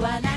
[0.00, 0.35] わない。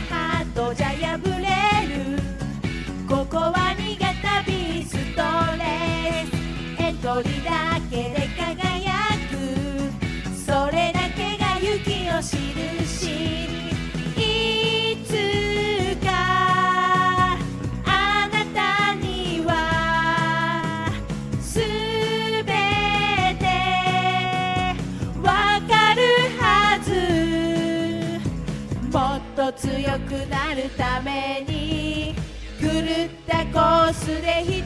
[30.08, 32.16] くなるために
[32.62, 34.64] 狂ったコースで一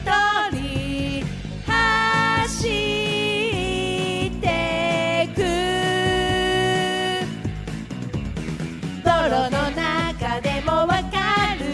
[0.52, 1.24] 人
[1.66, 2.68] 走
[4.28, 5.38] ってく
[9.04, 11.64] 泥の中でもわかる。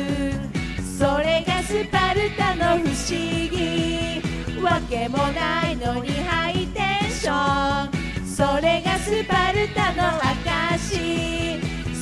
[1.00, 3.16] それがスパルタの不思
[3.50, 4.20] 議
[4.62, 7.90] わけもないのにハイテンション
[8.26, 10.49] それがスパルタの証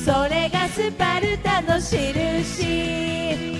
[0.09, 3.58] それがスパルタの印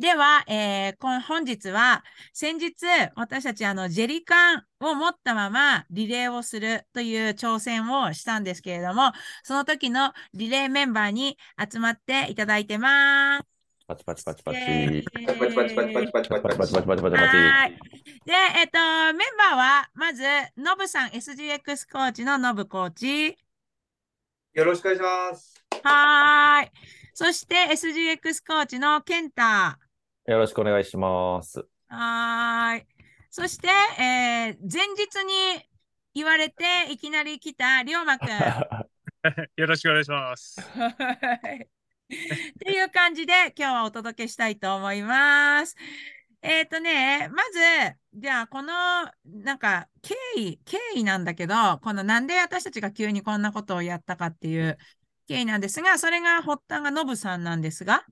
[0.00, 2.72] では、えー、今本日は、先日、
[3.16, 9.12] 私たち、あの、ジェリカンを持ったままリレーをするという挑戦をしたんですけれども、
[9.42, 11.36] その時のリレーメンバーに
[11.70, 13.44] 集まっていただいてます。
[13.86, 15.04] パチパチパチパチ。
[15.12, 17.16] パチパチパチパチパチパチパチパチパチパチパチパチ。
[18.24, 20.22] で、えっ、と、メンバーは、まず、
[20.56, 23.36] ノブさん、SGX コーチのノブコーチ。
[24.54, 25.62] よろしくお願いします。
[25.82, 26.70] はーい。
[27.12, 29.78] そして、SGX コーチのケンタ。
[30.26, 31.64] よろしくお願いします。
[31.88, 32.86] はーい。
[33.30, 33.68] そして、
[33.98, 35.64] えー前日に
[36.14, 38.28] 言われて、いきなり来た、りょうまくん。
[39.56, 40.60] よろしくお願いします。
[40.70, 41.68] はい
[42.10, 45.76] っていう感じで今日はお届けしたいと思います。
[46.42, 47.60] えっ、とね、まず、
[48.14, 48.72] じゃあこの、
[49.26, 54.78] なんか、経緯、経緯なんだけど、このなんで私たちが急にこんなことをやったかっていう
[55.28, 58.04] 経緯なんですが、それが発端がノブさんなんですが。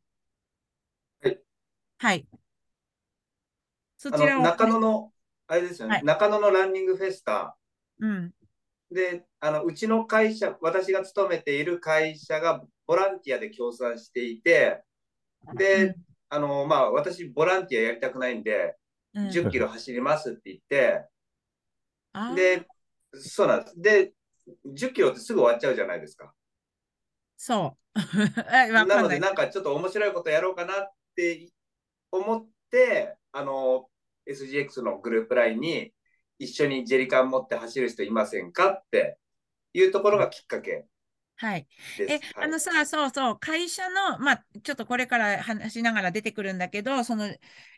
[1.98, 2.14] はい。
[2.14, 2.26] はい。
[3.96, 4.38] そあちらを。
[4.38, 5.12] の、中野の、
[5.46, 7.56] あれですよね、はい中野のランニングフェスタ
[8.00, 8.32] うん。
[8.90, 14.82] で、あの、うちの会社、私が勤めている会社がボランティアで協賛していて、
[15.54, 15.94] で、
[16.28, 18.76] あの、まあ、私、ボランティアやりたくないんで、
[19.14, 21.06] うん、10キロ走りますって言って、
[22.12, 22.66] あーで、
[23.14, 23.80] そうなんです。
[23.80, 24.12] で、
[24.74, 26.32] 10キロってすぐ終わっちゃうじゃないですか。
[27.36, 27.98] そう。
[28.52, 29.28] えわかなんので、ない。
[29.28, 31.48] なんかちょっと面白いことやろうかなって
[32.10, 33.88] 思って、あの、
[34.26, 35.92] SGX のグループラインに
[36.38, 39.18] 一緒にジェリカン持って走る人いませんかって
[39.72, 40.86] いうところがきっかけ
[41.36, 41.66] はい。
[42.00, 47.28] え、はいあのさ、そうそう、会社の、まあ、ちょっとこれから話しながら出てくるんだけど、その、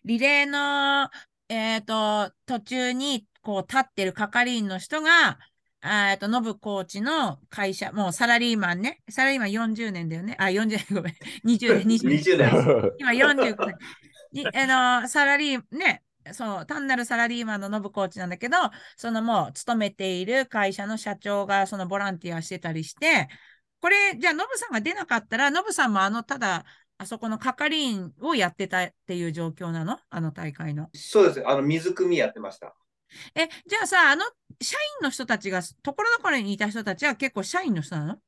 [0.04, 1.10] リレーの、
[1.48, 5.38] えっと、途中に、こう、立ってる係員の人が、
[5.82, 10.36] えっと、ノブコーチの会社、もうサラリーマンね、サラリーマン40年だよね。
[10.38, 11.14] あ、40年、ごめん、
[11.44, 12.18] 20年、20年。
[12.18, 12.92] 20年。
[12.98, 13.74] 今45年。
[14.32, 16.02] にあの、サラリー、ね、
[16.32, 18.56] そう、単なるサラリーマンのノブコーチなんだけど、
[18.96, 23.28] そのもう勤めている会社の社長がそのボランティアしてたりして、
[23.80, 26.64] これ、じゃあノブさんが出なかったら、ノブさんもあの、ただ、
[26.98, 29.98] あそこの係員をやってたっていう状況なの？
[30.10, 30.90] あの大会の。
[30.94, 31.48] そうです。
[31.48, 32.74] あの、水汲みやってました。
[33.34, 34.24] え、じゃあさ、あの、
[34.60, 38.18] 社員の人たちが、ところどころにいた人たちは結構社員の人なの？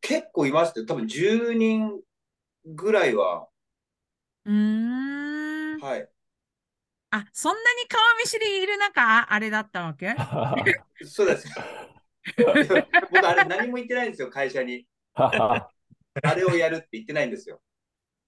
[0.00, 0.86] 結構いましたよ。
[0.86, 2.00] 多分10人
[2.66, 3.48] ぐらいは、
[4.44, 4.71] うーん。
[7.12, 7.22] はい。
[7.22, 10.14] あ、そんなに顔見知りいる中、あれだったわけ？
[11.04, 11.48] そうです。
[13.10, 14.86] 僕、あれ何も言ってないんですよ、会社に。
[15.14, 15.68] あ
[16.34, 17.60] れをやるって言ってないんですよ。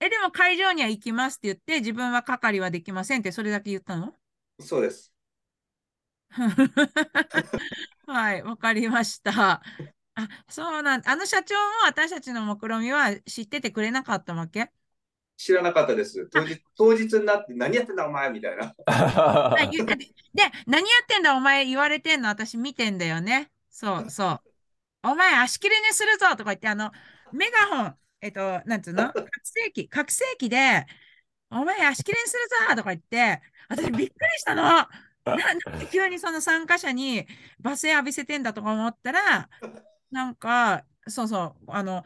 [0.00, 4.14] え、でも会場には行きますって言って、自分は係はできませんって、それだけ言ったの？
[4.60, 5.12] そうです。
[8.06, 9.62] はい、わかりました。
[10.16, 14.70] あ、そうなんあの社長も私たちの目論見みは知っててくれなかったわけ？
[15.36, 16.28] 知らなかったです。
[16.32, 18.74] 当日、当日になって何やってんだお前みたいな。
[18.76, 22.28] で、何やってんだお前言われてんの？
[22.28, 23.50] 私見てんだよね。
[23.70, 24.40] そうそう。
[25.02, 26.92] お前足切りにするぞとか言って、あの、
[27.32, 29.12] メガホン、えっと、なんつうの？
[29.12, 30.86] 拡声器、拡声器で、
[31.50, 34.62] お前足切りにするぞとか言って、私びっくりしたの。
[34.62, 34.88] な、
[35.24, 37.26] なんで急にその参加者に
[37.62, 39.48] 罵声浴びせてんだとか思ったら、
[40.10, 42.04] なんか、そうそう、あの、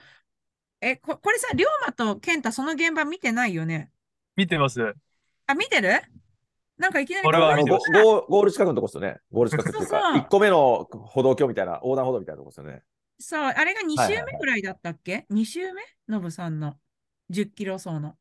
[0.81, 3.91] え、こ、これさ、龍馬と健太その現場見てないよね？
[4.37, 4.95] 見てます。
[5.47, 6.01] あ、見てる？
[6.77, 9.19] なんかいきなり俺はあのゴゴゴール近くのとこですよね。
[9.33, 12.83] ゴール近くっていうか、そうそう1個目の歩道橋みたいな、横断歩道みたいなとこですよね。
[13.19, 16.77] そう、あれが2週はいはいはい目ぐらいだったっけ、?2 週目ノブさんの
[17.31, 18.15] 10キロ走の。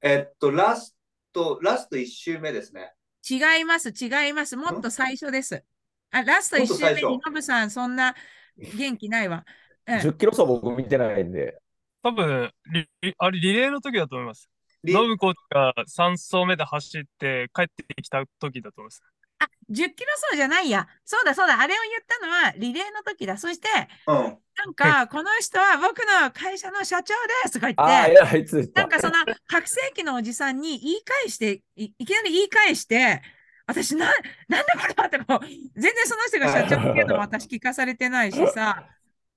[0.00, 0.96] えっと、ラス
[1.34, 2.94] ト、ラスト1周目ですね。
[3.28, 4.56] 違います、違います。
[4.56, 5.62] もっと最初です。
[6.10, 8.14] あ、ラスト1周目もっと最初にノブさん、そんな
[8.56, 9.44] 元気ないわ。
[9.86, 11.58] うん、10キロ走僕見てないんで。
[12.02, 14.48] 多分リリあれリレーの時だと思います。
[14.84, 19.02] リノブコーチが3走目で走って帰ってきた時だと思います。
[19.38, 20.86] あ、10キロ走じゃないや。
[21.04, 21.60] そうだそうだ。
[21.60, 23.36] あれを言ったのはリレーの時だ。
[23.38, 23.68] そして、
[24.06, 24.16] うん。
[24.16, 27.14] なんか、この人は僕の会社の社長
[27.44, 29.14] ですとか言ああ、って、なんかその
[29.46, 33.22] 覚醒器のおじさんに言い返して、いいきなり言い返して、
[33.66, 34.06] 私な、
[34.48, 35.46] なんだこれはってこう、
[35.80, 38.84] 全然その人が社長っていうのも私聞かされてないしさ、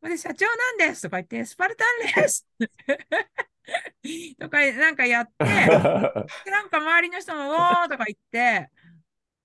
[0.10, 1.86] で社長なんですとか言って、スパルタ
[2.20, 2.46] ンです
[4.40, 5.34] とかなんかやって、
[6.46, 8.70] でなんか周りの人も、おーとか言って、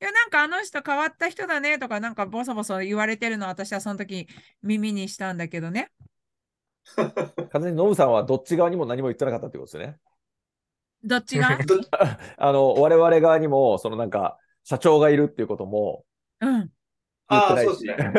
[0.01, 4.29] いや、なんかあの人変わった人だねとか、なんかボソボソ言われてるのを私はその時
[4.63, 5.91] 耳にしたんだけどね。
[7.53, 9.99] 完全にノブさんはどっち側にも何も言ってなかったってことですよね。
[11.03, 11.77] どっちがど
[12.37, 16.05] あの、我々側にも、そのなんか、社長がいるっていうことも
[16.41, 16.51] うん。
[16.51, 16.73] 言って
[17.29, 17.69] ああ、ないし。
[17.69, 18.13] そうですね。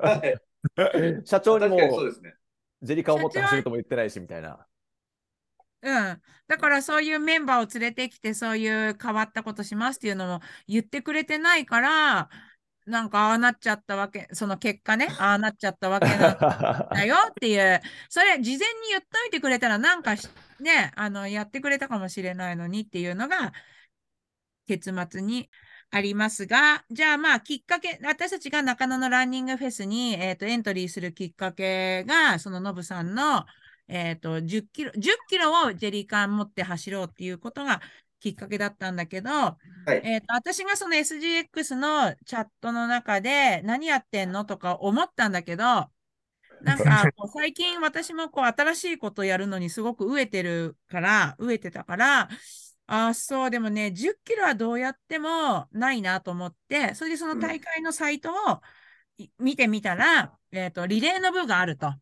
[0.00, 0.45] はい。
[1.24, 2.34] 社長にもですね。
[2.82, 4.66] ジェリカを持って走るとも言ってないし、みたいな。
[5.82, 6.22] うん。
[6.48, 12.28] だからそういうメンバーを連れてきて、そういう変わったことしますっていうのも言ってくれてないから、
[12.86, 20.28] なんかああなっちゃったわけ、その結果ね、ああなっちゃったわけなんだよっていう、それ事前に言っといてくれたら、なんかし
[20.60, 23.52] ね、あの、やってくれたかもしれないのにっていうのが、
[24.66, 25.50] 結末に
[25.90, 33.46] ありますが、じゃあまあきっかけ、私たちが中野のランニングフェスに、えーとエントリーするきっかけが、そのノブさんの、
[33.88, 37.80] えーと10キロ、10キロをジェリーカン持って走ろうっていうことが
[38.20, 39.56] きっかけだったんだけど、は
[39.88, 40.00] い。
[40.04, 45.64] えーと私がその SGX のチャットの中で何やってんのとか思ったんだけど、
[46.62, 52.28] なんか こう最近私もこう新しいことやるのにすごく飢えてるから、飢えてたから、
[52.88, 58.60] ああ、そう、でもね、10キロはどうやってもないなと思って、それでその大会のサイトを
[59.18, 61.92] い見てみたら、えっと、リレーの部があると。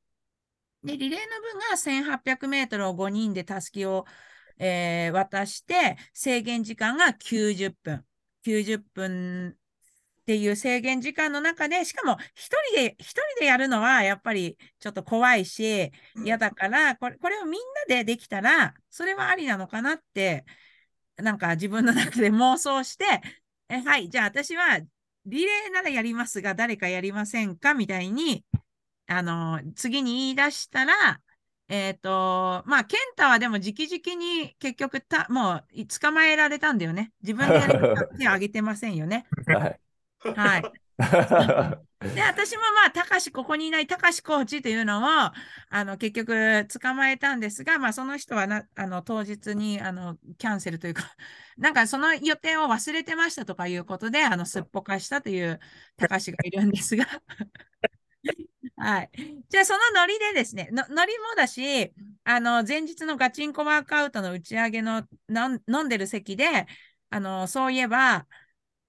[0.82, 4.04] で、リレーの部が1800メートルを5人でたすきを、
[4.58, 8.06] えー渡して、制限時間が90分。
[8.44, 15.90] 90分っていう制限時間の中で、しかも一人で、一人でやるのはやっぱりちょっと怖いし、
[16.22, 20.44] 嫌だから、これ、これをみんなでできたら、それはありなのかなって、
[21.16, 23.04] なんか自分の中で妄想して、
[23.68, 24.80] え、はい、じゃあ私は
[25.26, 28.44] リレーならやりますが、誰かやりませんかみたいに、
[29.06, 31.20] あの、次に言い出したら、
[31.68, 37.12] えっと、まあ、ケンタはでも直々に結局た、もうい捕まえられたんだよね。
[37.22, 37.60] 自分で
[38.18, 39.24] 手を挙げてませんよね。
[39.46, 39.80] はい。
[40.36, 40.83] はい。
[42.14, 45.32] で、私もまあ、たかし、ここにいないたかしコーチというのを、
[45.70, 51.02] あの、結局、捕まえたんですが、まあ、その人はな、あの、当日に、あの、キャンセルというか、
[51.58, 55.58] なんかその予定を忘れてましたとかいうことで、あの、すっぽかしたという
[55.96, 57.04] たかしがいるんですが、
[58.76, 59.10] はい。
[59.48, 61.92] じゃあ、そのノリでですね、のノリもだし、
[62.24, 66.66] あの、前日のガチンコワークアウトの打ち上げの飲んでる席で、
[67.10, 68.26] あの、そういえば、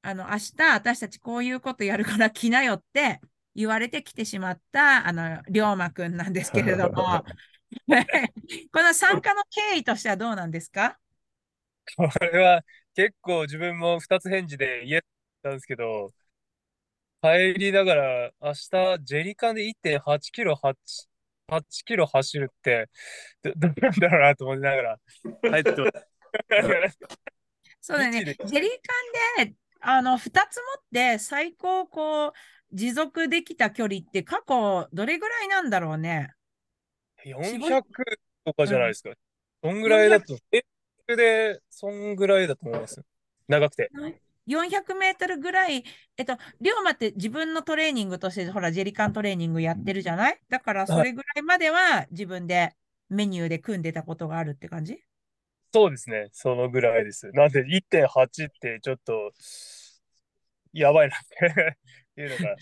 [0.06, 3.20] あの、明日私たちこういうことやるから来なよって
[3.56, 7.24] 言われて来てしまった、あの、龍馬くんなんですけれども、
[8.72, 11.00] この参加の経緯としてはどうなんですか？
[11.98, 12.62] これは
[12.96, 15.02] 結構自分も2つ返事で言え
[15.42, 16.12] たんですけど、
[17.22, 21.08] 帰りながら明日ジェリカンで1.8キロ8、
[21.48, 22.90] 8キロ走るって
[23.44, 24.98] どどうなんだろうなと思いながら
[25.42, 27.00] 帰ってます。
[27.82, 28.24] そうだね。
[28.24, 28.70] ジェリー
[29.38, 29.56] カンで、
[29.88, 32.34] あの、2つ持って最高こう、
[32.72, 36.34] 持続できた距離って過去どれぐらいなんだろうね
[37.26, 37.84] ？400
[38.44, 39.12] とかじゃないですか。
[39.64, 40.64] そんぐらいだと、え、
[41.16, 43.02] で、そんぐらいだと思います？
[43.48, 43.92] 長くて。
[44.48, 45.84] 400メートルぐらい、
[46.18, 50.40] えっと、龍馬って自分のトレーニングとして、ほら、ジェリカントレーニングやってるじゃない？
[50.50, 52.74] だから、それぐらいまでは自分で
[53.10, 55.00] メニューで組んでたことがあるって感じ？
[55.74, 56.30] そうですね。
[56.32, 57.32] そのぐらいです。
[57.34, 59.32] なんで1.8ってちょっと、
[60.76, 61.78] やばいなって。
[62.22, 62.56] いうのが。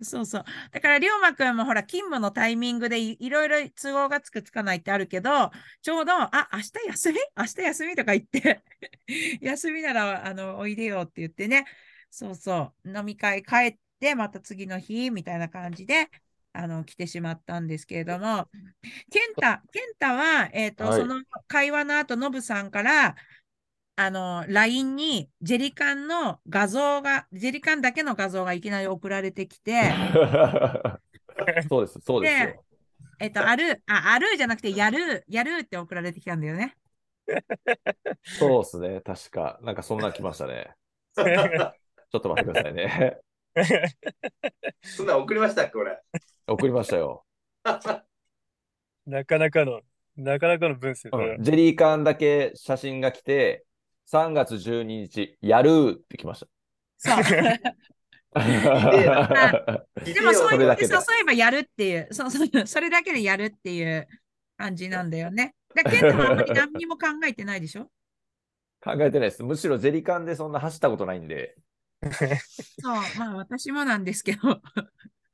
[0.00, 0.44] そうそう。
[0.70, 5.50] だから、龍馬くんもほら、勤務のタイミングでいいろいろ都合がつくつかないってあるけど、
[5.82, 7.18] ちょうど、あ、明日休み？
[7.36, 8.62] 明日休みとか言って、
[9.42, 11.66] 休みなら、あの、おいでよって言ってね、
[12.10, 16.08] そうそう、飲み会帰って、また次の日、みたいな感じで、
[16.54, 18.48] あの、来てしまったんですけれども、
[19.10, 21.00] ケンタ、ケンタは、えっと、はい。
[21.00, 23.16] その会話の後、ノブさんから、
[23.96, 29.92] あの、LINE にジェリカンの画像が、ジェリカンだけの画像がいきなり送られてきて、
[31.68, 32.64] そうです、そうですよ。
[33.20, 36.76] えっと、ある、あ、あるじゃなくて、やる、やるって送られてきたんだよね。
[38.24, 39.58] そうですね、確か。
[39.62, 40.74] なんかそんな来ましたね。
[41.16, 43.18] ちょっと待ってくださいね。
[44.82, 45.98] そんなん送りましたっけ、俺？
[46.46, 47.24] 送りましたよ。
[49.06, 49.82] なかなかの、
[50.16, 51.08] なかなかの分数。
[51.12, 53.64] うんジェリー缶だけ写真が来て、
[54.12, 56.46] 3月12日、やるって来まし
[56.98, 57.22] そう。
[58.34, 60.12] た。
[60.12, 64.08] でもそう言ってそれだけで誘えばやるっていう、そうそう、それだけでやるっていう
[64.56, 65.54] 感じなんだよね。
[65.74, 67.90] だけど、あんまり 何にも考えてないでしょ？
[68.82, 69.42] 考えてないです。
[69.42, 71.56] むしろジェリカンでそんな走ったことないんで。
[72.80, 74.60] そう、まあ私もなんですけど。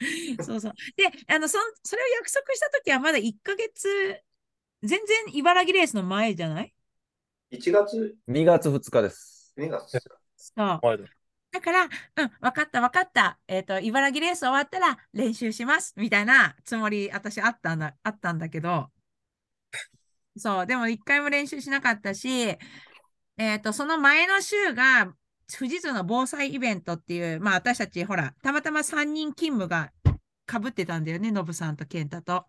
[0.45, 0.73] そうそう。
[0.97, 3.89] で、あの、そん、それを約束したときはまだ1ヶ月、
[4.83, 6.75] 全然茨城レースの前じゃない？
[7.51, 9.55] 1月、2月2日です。
[9.57, 9.99] 2月。
[10.37, 10.81] そう。
[10.83, 11.05] 前だ
[11.51, 11.91] だから、うん、
[12.41, 13.39] わかったわかった。
[13.49, 15.95] えっ、と、茨城レース終わったら練習します。
[15.97, 18.91] みたいなつもり、私あったんだ、あったんだけど、
[20.37, 22.59] そう、でも一回も練習しなかったし、
[23.39, 25.15] えっ、と、その前の週が、
[25.51, 29.91] 富士通の防災イベントっていう、まあ私たち、ほら、たまたま3人勤務が
[30.47, 32.45] 被ってたんだよね、ノブさんと健太と。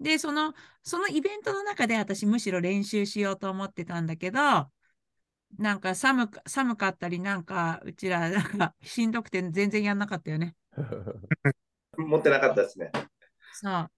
[0.00, 4.70] で、その、そのイベントの中で私むしろ練習しようと思ってたんだけど、
[5.58, 10.56] なんか寒か寒かったり、なんかうちら、 なんかしんどくて全然やんなかったよね。
[11.96, 12.90] 持ってなかったですね。
[13.52, 13.90] そう。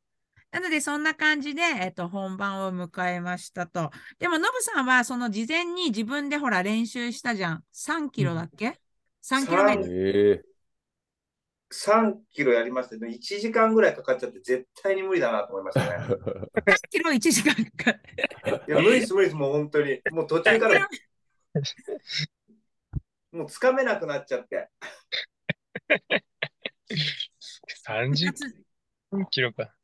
[0.51, 3.91] なので、そんな感じで、えっと、本番を迎えましたと。
[4.19, 7.65] でも、ノブさんは、その事前に自分でほら練習したじゃん。
[7.73, 8.79] 3キロだっけ
[9.23, 10.43] ?3 キロメートル。
[10.43, 10.52] ええ
[11.73, 16.07] 3キロやりましたけど、1時間ぐらいかかっちゃって、絶対に無理だなと思いましたね。
[16.07, 17.91] 3キロ1時間か。
[17.91, 20.01] いや、無理です、無理です、もう本当に。
[20.11, 20.89] もう途中から、
[23.33, 24.69] もうつかめなくなっちゃって。
[27.87, 28.45] 30つ
[29.31, 29.75] キロか。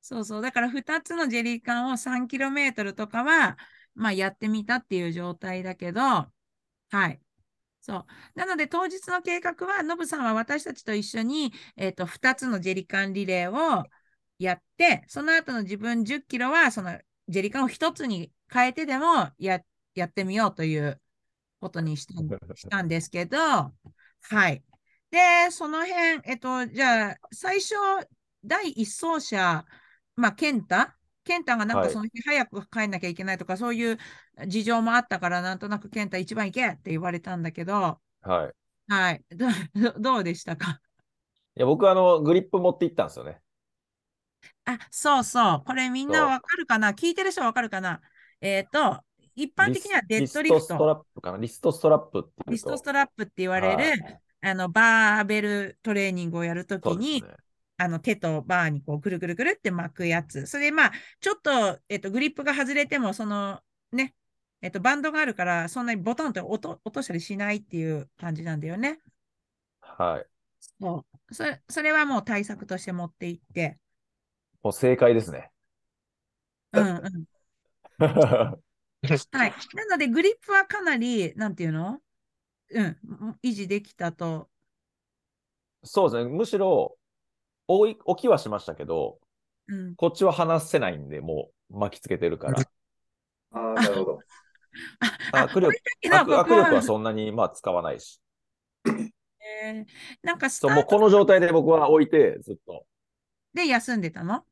[0.00, 0.42] そうそう。
[0.42, 3.58] だから2つのジェリー缶を3キロメートルとかは、
[3.94, 6.30] まあやってみたっていう状態だけど、は
[7.08, 7.20] い。
[7.88, 8.06] そう。
[8.34, 13.84] なので当日の計画は、ノブさんは私たちと一緒に、えっと、2つのジェリカンリレーを
[14.38, 19.60] やって、その後の自分10キロは、そのジェリカンを1つに変えてでもや、
[19.94, 21.00] やってみようという
[21.60, 24.62] ことにしたん したんですけど、はい。
[25.10, 27.74] で、その辺、えっと、じゃあ、最初、
[28.44, 29.64] 第一走者、
[30.14, 30.76] まあ、健太
[31.28, 33.98] 健太がなんはいかその日早く帰んなきゃいけないとか、そういう
[34.46, 38.52] 事情もあったから、なんとなく健太一番行けって言われたんだけど、はい。
[38.88, 39.24] はい。
[39.30, 40.80] どど どうでしたか？
[41.56, 43.40] いや、僕あの、グリップ持って行ったんですよね。
[44.64, 45.62] あ、そうそう。
[45.64, 46.92] これみんなわかるかな？
[46.92, 48.00] 聞いてる人わかるかな？
[48.40, 49.02] えっと、
[49.34, 51.38] 一般的にはデッドリフリストストラト、ップかな？
[51.38, 52.50] リストストラップっていうと。
[52.52, 53.92] リストストラップって言われはる、
[54.40, 57.24] あの、バーベルトレーニングをやるときに。
[57.78, 60.46] あの手とバーにこうぐるぐるぐるって巻くやつ。
[60.46, 63.60] それでまあ、ちょっと、えっと、グリップが外れても、その
[63.92, 64.14] ね、
[64.60, 68.98] えっと、バンドがあるから、そんなにボトンと落としたりしないっていう感じなんだよね。
[69.80, 70.26] はい。
[70.80, 71.34] そう。
[71.34, 73.78] それ、それはもう対策として持っていって。
[74.62, 75.52] もう正解ですね。
[76.72, 77.24] うんうん。
[79.30, 79.52] はい。
[79.74, 82.00] なので、グリップはかなり、なんていうの？
[82.70, 82.98] うん、
[83.42, 84.50] 維持できたと。
[85.84, 86.30] そうですね。
[86.30, 86.97] むしろ、
[87.68, 89.20] 置い置きはしましたけど、
[89.68, 89.94] うん。
[89.94, 92.60] こっちは離せないんで、もう巻きつけてるから。
[93.52, 94.18] ああ、なるほど。
[95.32, 98.20] あ、握力握力はそんなにまあ使わないし。
[98.84, 99.86] えー
[100.22, 102.86] なんかスそう、タートもうこの状態で僕は置いて、ずっと。
[103.54, 104.44] で休んでたの？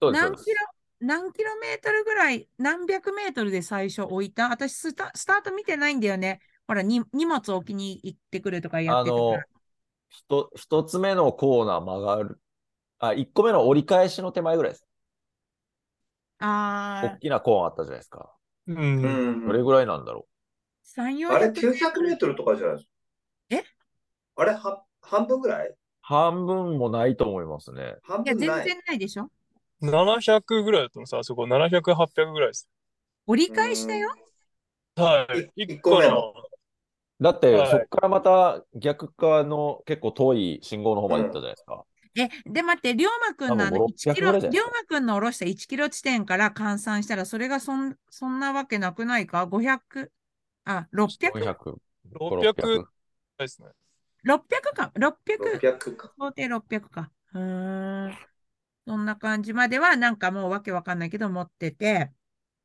[0.00, 0.56] そうです、そうです何キロ、
[1.00, 4.50] 何キロメートルぐらい、何百メートルで最初置いた？
[4.50, 6.40] 私スタ、スタート見てないんだよね。
[6.68, 9.44] ほら、に荷物置きに行ってくるとかやってたかあのら。、
[10.14, 12.40] ひと一つ目のコーナー曲がる。
[12.98, 14.86] あ、一個目の折り返しの手前ぐらいです。
[16.38, 18.32] あ大きなコーンあったじゃないですか。
[18.66, 18.72] う。
[18.72, 19.02] うん
[19.42, 19.46] ん。
[19.46, 20.26] どれぐらいなんだろ
[20.98, 22.90] あ、3、あれ、400 900メートルとかじゃないですか？
[23.50, 23.64] え？
[24.36, 25.68] あれ、は半分ぐらい？
[25.68, 27.96] う半分もないと思いますね。
[28.24, 28.66] いや、全半分ない。
[28.68, 29.30] 然ないでしょ
[29.80, 32.68] ？700ぐらいだったのさ、あそこ700、800ぐらいです。
[33.26, 34.10] 折り返しだよ。
[34.96, 35.62] はい。
[35.62, 36.32] い1個個目の。
[37.20, 41.84] だって、はいそっからまた逆側の結構遠い信号の方まで行ったじゃないですか。
[42.16, 50.12] え、で、待って、龍馬くんのあの多分1キロ、600ぐらいじゃない龍ですか馬くんの下ろした1キロ地点から換算したら、それがそん、そんなわけなくないか ?500、
[50.64, 51.80] あ、600?600
[52.20, 52.84] 400。
[52.84, 52.88] 600
[53.38, 53.68] ですね。
[54.74, 55.44] か ?600。
[55.44, 56.14] 600か。
[56.18, 57.10] 想定600か。
[57.34, 58.18] うーん。
[58.86, 62.12] そんな感じまでは、なんかもうわけわかんないけど持ってて、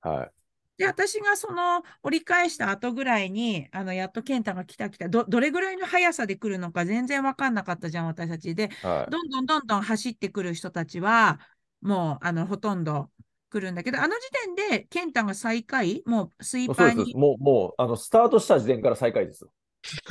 [0.01, 0.38] はい。
[0.79, 8.55] で、私がその折り返した後ぐらいに、あの、やっと健太が来た来た、ど、どれぐらいの速さで来るのか全然わかんなかったじゃん、私たち。
[8.55, 9.11] で、はい。
[9.11, 11.41] どんどんどんどん走ってくる人たちは、
[11.81, 13.11] もう、あの、ほとんど
[13.49, 16.95] 来るんだけど、あの時点で、健太が最下位、もうスイーパー。
[16.95, 19.51] に、もう、もう、あの、スタートした時点から最下位ですよ。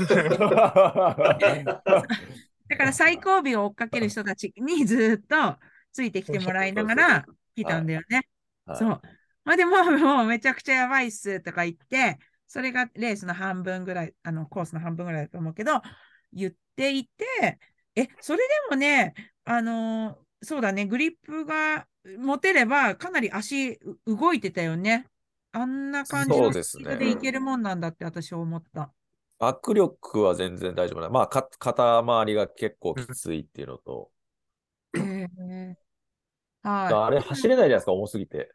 [2.68, 5.56] だから最後尾を追っかける人たちにずっと
[5.92, 7.24] ついてきてもらいながら
[7.56, 8.28] 来たんだよね。
[8.66, 9.00] はいそう。
[9.48, 15.80] まあでも、もうめちゃくちゃやばいっすとか言って、それがレースの半分ぐらい、あの、コースの半分ぐらいだと思うけど、
[16.34, 17.58] 言っていて、
[17.96, 19.14] え、それでもね、
[19.44, 21.88] あのーそうだね、グリップが
[22.18, 23.70] 持てれば、かなり足
[24.06, 25.06] う動いてたよね。
[25.50, 28.92] あんな感じですねスピードでいけるもんなんだって私は思った。
[29.40, 31.08] 握力は全然大丈夫な。
[31.08, 34.10] まあ、か肩周りが結構きついっていうのと、
[34.94, 35.76] へえ
[36.62, 38.52] はあれ走れないじゃないですか、重すぎて。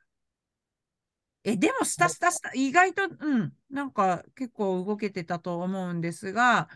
[1.44, 1.50] い。
[1.52, 6.70] え、でも、スタスタスタ、意外と、うん、なんか結構動けてたと思うんですが、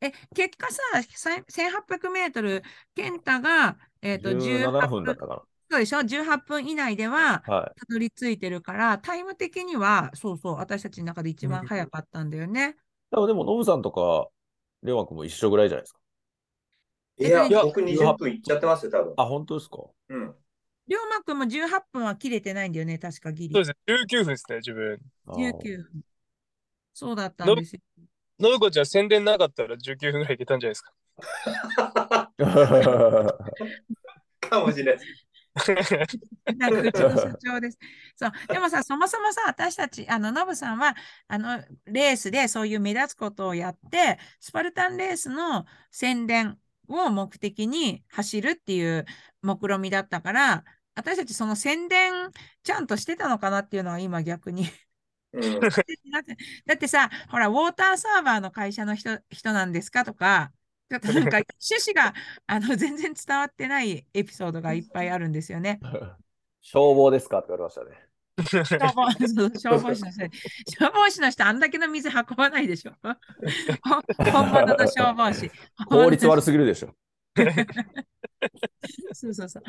[0.00, 0.82] え、結果さ、
[1.16, 2.62] さ1800メートル、
[2.94, 7.52] 健太が、えっと、17 18分分だっ、たかそうでしょ ?18 分以内では、な。
[7.52, 7.78] はい。
[7.80, 12.76] たどり着いてるから、タイム的には、そうそう、私たちの中で一番早かったんだよね。
[13.10, 14.28] でも、でも、ノブさんとか、
[14.82, 16.00] レオマ君も一緒ぐらいじゃないですか。
[17.18, 19.14] いや、いや僕20分いっちゃってますよ、多分。
[19.16, 19.78] あ、本当ですか？
[20.08, 20.34] うん。
[20.88, 23.54] 龍馬くんも18分は切れてないんだよね、確かギリ。
[23.54, 23.76] そうですね。
[24.18, 24.98] 19分ですね、自分。
[25.26, 26.02] あー19分。
[26.94, 27.80] そうだったんですよ。
[28.40, 30.92] のぶこちゃん宣伝なかったら19分ぐらいいけたんじゃないですか。
[34.48, 35.04] かもしれない。
[36.56, 37.78] なんかうちの社長です。
[38.16, 38.32] そう。
[38.48, 40.94] でもさ、そもそもさ、私たち、あの、ノブさんは、
[41.26, 49.04] あの、レースでそういう目立つことをやって、スパルタンレースの宣伝を目的に走るっていう
[49.42, 50.64] 目論みだったから、
[50.98, 52.12] 私たちその宣伝
[52.62, 54.68] ちゃんとしてたのかなっていうのは今逆に
[55.32, 55.60] うん。
[56.66, 60.52] だってさ、ほら、ウォーターサーバーの会社の人人なんですかとか、
[60.90, 62.14] ちょっとなんか 趣旨が
[62.46, 65.80] あの全然伝わってないエピソードがいっぱいあるんですよね。
[66.60, 68.08] 消防ですかって言われましたね。
[68.38, 69.10] 消防
[69.58, 70.20] 消防士の人、
[70.66, 72.92] 消防士の人、あんだけの水運ばないでしょ。
[73.02, 73.14] ほ
[74.30, 75.50] 本物の消防士。
[75.88, 76.94] 効率悪すぎるでしょ。
[79.14, 79.62] そうそうそう。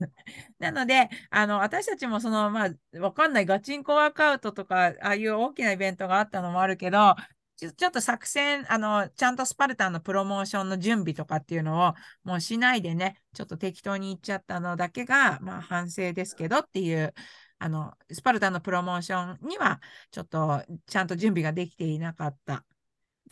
[0.58, 7.16] なので、あの、私たちもその、まあ、わかんないガチンコワークアウトとか、ああいう大きなイベントがあったのもあるけど、
[7.56, 17.14] ちょちょっと作戦、あの、ちゃんとスパルタンのプロモーションの準備とかっていうのをもうしないでね、ちょっと適当に言っちゃったのだけが、まあ反省ですけどっていう、
[17.58, 22.64] あの、スパルタンのプロモーションには、ちょっとちゃんと準備ができていなかった。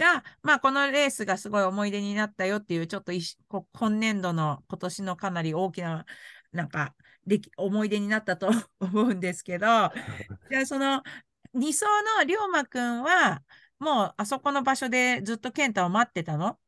[0.03, 6.05] が、まあ、このレースがすごい思い出になったよっていう、ちょっといしこ今年度の今年のかなり大きな、
[6.53, 9.67] なんか、でき思い出になったと 思うんですけど、
[10.51, 11.03] じゃあその
[11.55, 11.85] 2走
[12.19, 13.43] の龍馬くんは、
[13.79, 16.59] もうあそこの場所でずっと健太を待ってたの？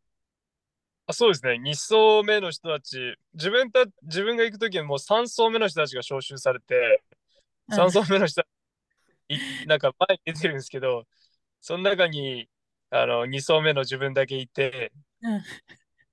[1.06, 1.58] あそうですね。
[1.58, 7.02] 2層目の人たち、自分た自分が行くときはもう3層目の人たちが招集されて、
[7.68, 8.48] うん3層目の人た
[9.28, 11.06] ち、いなんか前に出てるんですけど、
[11.60, 12.48] その中に
[12.94, 15.42] あの2層目の自分だけいて、うん。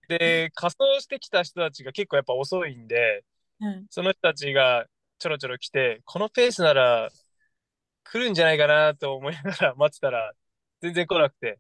[0.08, 3.24] で、仮装してきた人たちが結構やっぱ遅いんで、
[3.60, 3.86] うん。
[3.92, 4.88] その人たちが
[5.20, 7.10] ちょろちょろ来て、このペースなら
[8.04, 10.34] 来るんじゃないかなと思いながら待ってたら、
[10.82, 11.60] 全然来なくて、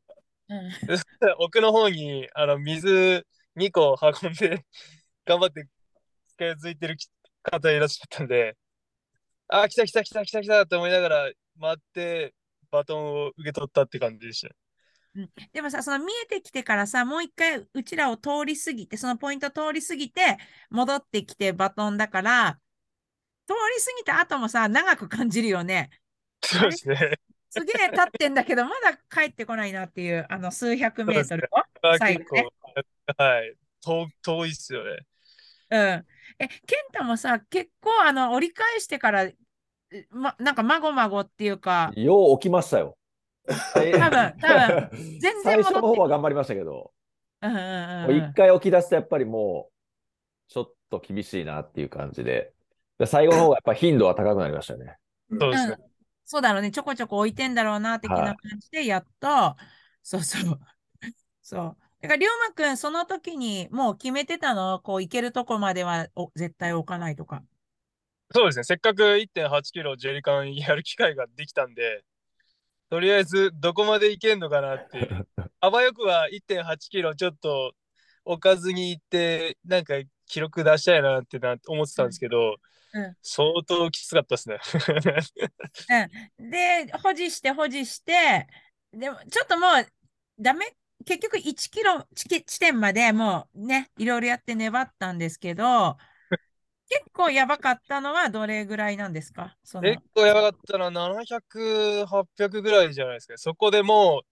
[0.49, 0.71] うん。
[1.37, 4.65] 奥の方にあの水2個運んで
[5.25, 5.67] 頑張って
[6.29, 6.97] 近づいてる
[7.43, 8.57] 方いらっしゃったんで、
[9.49, 12.33] あー、来た来た来た来た来たと思いながら待って
[12.71, 14.55] バトンを受け取ったって感じでした。
[15.51, 20.37] でもさ、その見えてきてからさ、もう一回うちらを通り過ぎて、そのポイント通り過ぎて、
[20.69, 22.59] 戻ってきてバトンだから、
[23.47, 25.89] 通り過ぎた後もさ、長く感じるよね。
[26.41, 27.19] そうですね。
[27.49, 31.59] すげえ経ってんだけど、まだ帰ってこないなっていう、あの数百メートルを。
[31.59, 33.55] あ最後結構、はい。
[33.83, 35.05] 遠遠いっすよね。
[35.71, 35.79] うん。
[36.39, 39.35] え、健太もさ、結構あの折り返してから、う
[40.11, 42.97] ま、なんかまごまごっていうか、よう起きましたよ。
[43.53, 46.91] 多分多分全然最初の方は頑張りましたけど、
[47.41, 49.73] うんうんうんもううん一回起き出すとやっぱりもう、
[50.47, 52.53] ちょっと厳しいなっていう感じで、
[52.99, 54.97] で最後の方がやっぱ頻度は高くなりましたよね。
[55.39, 55.77] そうですね。
[56.25, 59.55] そうだろうね、ちょこちょこ置いてんだろうな、的はいな感じで、やっと、
[60.03, 60.59] そうそう。
[61.41, 61.77] そう。
[62.01, 67.43] だから、龍馬くん、その時にもう決めてたの、こう、行けるとこまではお絶対置かないとか。
[68.33, 68.63] そうですね。
[68.63, 72.03] せっかく1.8キロジェリカンやる機会ができたんで、
[72.91, 75.25] とりあえずどこまで行けんのかなっていう。
[75.61, 77.73] あばよくは1.8キロちょっと
[78.25, 79.93] 置かずに行って、なんか
[80.25, 82.57] 記録出したいなってな思ってたんですけど、
[82.93, 84.59] うん相当きつかったですね。
[86.37, 88.49] で、保持して保持して、
[88.91, 89.87] でもちょっともう
[90.37, 90.75] ダメ、
[91.05, 95.95] 結局1キロ地地点までもうね、いろいろやって粘ったんですけど、
[96.91, 99.57] 結構やばかったのはどれぐらいなんですか？
[99.63, 103.37] その結構やばかったのは700、800ぐらいじゃないですか。
[103.37, 104.27] そこでもう、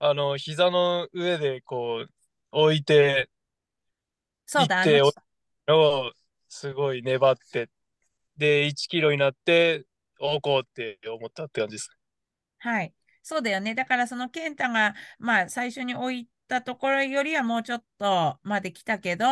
[0.00, 2.10] あの、膝の上でこう、
[2.52, 3.30] 置いて、
[4.46, 5.00] そうだ、あ行って
[5.68, 6.12] のを
[6.48, 7.70] すごい粘って、
[8.36, 9.86] で、1キロになって、
[10.20, 11.90] おこうって思ったって感じです。
[12.58, 12.94] はい。
[13.22, 13.74] そうだよね。
[13.74, 19.26] だからその健太が、まあ最初に置いたところよりはもうちょっとまで来たけど、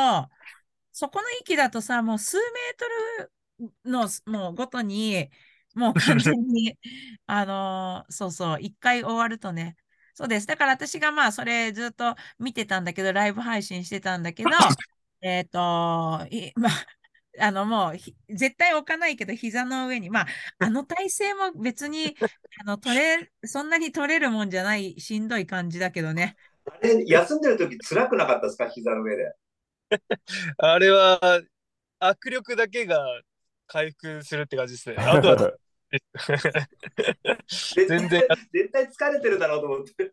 [0.95, 5.29] そこの域だとさ、もう数メートルのもうごとに、
[5.75, 6.79] もう完全に、
[7.27, 9.77] あのーそうそう、一回終わるとね。
[10.15, 10.47] そうです。
[10.47, 14.51] だから私がまあそれずっと見てたんだけど、ライブ配信してたんだけど、
[15.21, 15.59] えっと、
[16.31, 16.87] いまあ、
[17.41, 20.27] あのもうひ絶対置かないけど、膝の上に、まあ、
[20.61, 22.15] あの体勢も別に
[22.61, 26.37] あの取れ、そんなに取れるもんじゃないしんどい感じだけどね。
[26.67, 28.69] あれ、休んでる時辛くなかったですか？
[28.69, 29.33] 膝の上で。
[30.59, 31.21] あれは、
[32.01, 33.23] 握力だけが
[33.67, 34.97] 回復するって感じですね。
[35.01, 35.53] あとは、
[37.87, 38.09] 全然
[38.53, 40.13] 絶対疲れてるだろうと思って。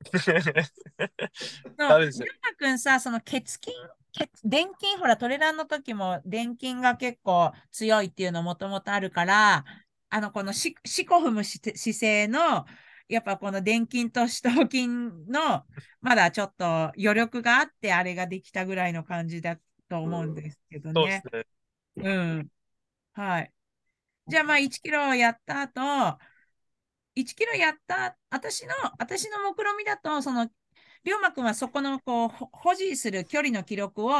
[1.76, 3.72] ダメですよくんさ、その血筋、
[4.12, 9.64] 血電筋、ほら、トレランの時も電筋が結構強いっていうのもともとあるから、
[10.10, 12.64] あの、このし四股踏むし姿勢の、
[13.08, 15.64] やっぱこの電筋と四頭筋の、
[16.00, 21.46] まだちょっと余力があって、あれができたぐらいの感じだと思うんですけどねそうで。
[21.46, 22.06] すね。
[22.10, 22.48] うん。
[23.14, 23.52] はい。
[24.28, 26.18] じゃあまあ1キロやった後、
[27.14, 30.48] 1キロやった、私の、私の目論見みだと、その、
[31.04, 34.10] 龍馬くんはそこのこうほ保持する距離の記録を、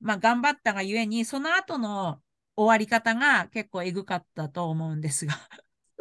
[0.00, 2.22] まあ、頑張ったがゆえに、その後の
[2.56, 5.34] 終わり方が結構えぐかったと思うんですが。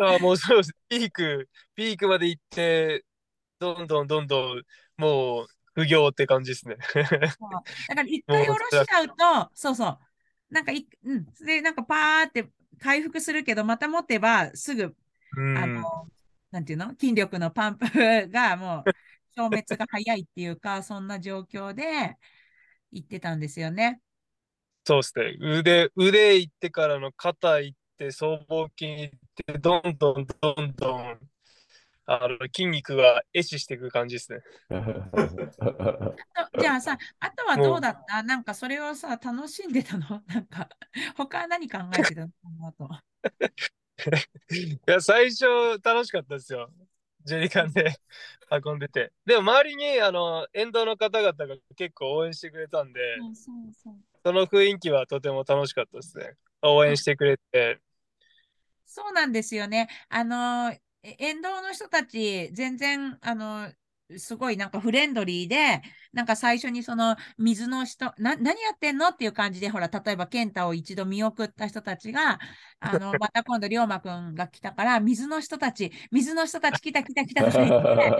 [0.01, 0.73] あもうそうです。
[0.87, 3.05] ピーク、ピークまで行って、
[3.59, 4.63] どんどんどんどん、
[4.97, 6.77] もう、不行って感じですね。
[6.77, 9.99] だから一回下ろしちゃうと、そうそう。
[10.49, 11.25] なんかい、うん。
[11.45, 14.95] で、なんかパーって回復するけど、また持てばすぐ
[15.37, 15.57] うん。
[15.57, 16.09] あの、
[16.51, 16.89] なんていうの？
[16.91, 17.85] 筋力のパンプ
[18.29, 18.91] がもう
[19.35, 22.17] 消滅が早いっていうか、そんな状況で
[22.91, 24.01] 言ってたんですよね。
[24.85, 25.37] そうですね。
[25.39, 29.19] 腕、腕行ってからの肩行って、僧帽筋行って、
[29.59, 31.19] どんどんどんどん、
[32.05, 34.39] あの、筋肉が壊死していく感じですね。
[36.53, 38.23] とじゃあさ、あとはどうだった？
[38.23, 40.21] なんかそれをさ、楽しんでたの？
[40.27, 40.69] なんか、
[41.17, 42.31] 他は何考えてたの？
[44.51, 45.45] いや、最初
[45.83, 46.71] 楽しかったですよ。
[47.25, 47.93] ジェリカンで
[48.65, 49.11] 運んでて。
[49.25, 53.01] でも周りに、あの、沿道の方々が結構応援してくれたんで。
[54.23, 56.33] その雰囲気はとても楽しかったですね。
[56.61, 57.79] 応援してくれて。
[58.89, 59.87] そうなんですよね。
[60.09, 60.71] あの、
[61.03, 63.71] え沿道の人たち、全然、あの、
[64.17, 72.39] すごいなんかフレンドリーで、なんか最初にその水の人、な、何やってんのっていう感じで、ほら、例えば健太を一度見送った人たちが、
[72.79, 78.15] あの、 また今度、龍馬くんが来たから、水の人たち、水の人たち来た来た来たとか言って、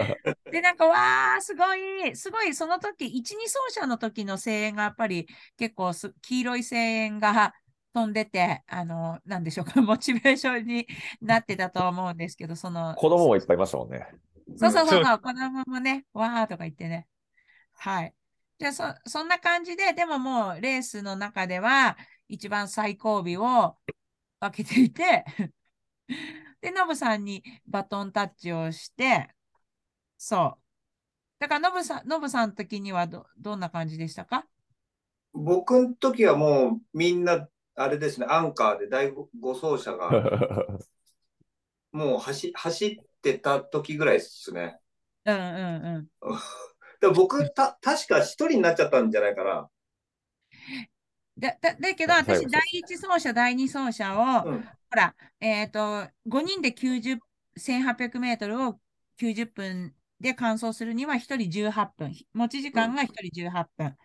[0.51, 5.27] で、なんか、わー、すごい、すごい、その時、1、2走者の時の声援がやっぱり
[5.58, 7.53] 結構す黄色い声援が
[7.93, 10.88] 飛んでて、あの、なんでしょうか、モチベーションに
[11.21, 14.08] なってたと思うんですけど、その、子供もいっぱいいましたもんね。
[14.58, 17.08] そうそうそうそそう、子供もね、わーとか言ってね。
[17.73, 18.13] はい。
[18.60, 21.97] じゃあ、そ、そんな感じで、でももう、レースの中では、
[22.28, 23.75] 一番最後尾を
[24.39, 25.25] 分けていて、
[26.62, 29.30] で、ノブさんにバトンタッチをして、
[30.17, 30.62] そう。
[31.39, 34.45] だから、ノブさん、ノブさんの時にはど、どんな感じでしたか？
[35.34, 37.47] 僕の時はもうみんな、
[37.80, 40.10] あれですね、アンカーで第5走者が
[41.94, 44.78] もう走走ってた時ぐらいですね。
[45.24, 46.08] うんうんうん。
[47.00, 49.70] でも僕た、確か一人になっちゃったんじゃないかな。
[51.38, 54.62] だ、だ、だけど、私、第一走者、第二走者を、うん。
[54.62, 57.20] ほら、えっと、5人で90、
[57.56, 58.80] 1800メートルを
[59.18, 62.13] 90分で完走するには1人18分。
[62.34, 63.98] 持ち時間が1人18分。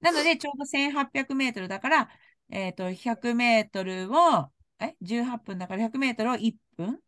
[0.00, 2.08] なので、ちょうど1800メートルだから、
[2.50, 7.00] えっと、100メートルを、え、18分だから100メートルを1分ん？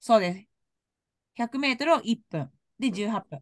[0.00, 0.48] そうです。
[1.34, 3.40] 100メートルを1分で18分。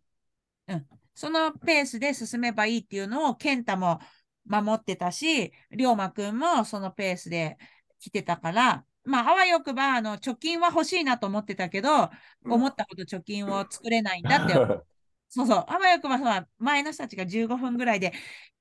[0.68, 0.86] うん。
[1.14, 4.00] そのペースで進めばいいっていうのを、健太も
[4.46, 7.56] 守ってたし、龍馬くんもそのペースで
[8.00, 12.10] 来てたから、まあ、あわよくば、あの、貯金は欲しいなと思ってたけど、
[12.44, 14.54] 思ったほど貯金を作れないんだって、
[15.28, 18.12] そうそう、あわよくばさ、前の人たちが15分ぐらいで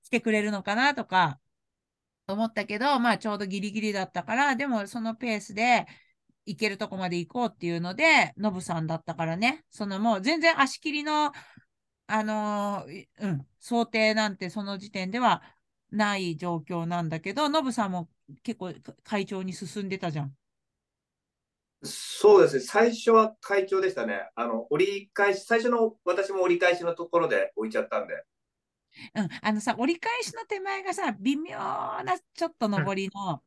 [0.03, 1.39] 来てくれるのかなとか、
[2.25, 5.85] と思ったけど、まあちょうどギリギリだったから、でもそのペースで
[6.45, 11.31] 行けるとこまで行こうっていうので、ノブさんだったからね、そのもう全然足切りの、
[12.07, 15.41] あのーうん、想定なんてその時点では
[15.91, 18.09] ない状況なんだけど、ノブさんも
[18.43, 20.33] 結構会長に進んでたじゃん。
[21.85, 24.29] そうですね、最初は会長でしたね。
[24.35, 28.23] あの、折り返し、最初の私も折り返しのところで置いちゃったんで。
[29.15, 33.41] うん、あのさ、折り返しの手前がさ、微妙なちょっと上りの、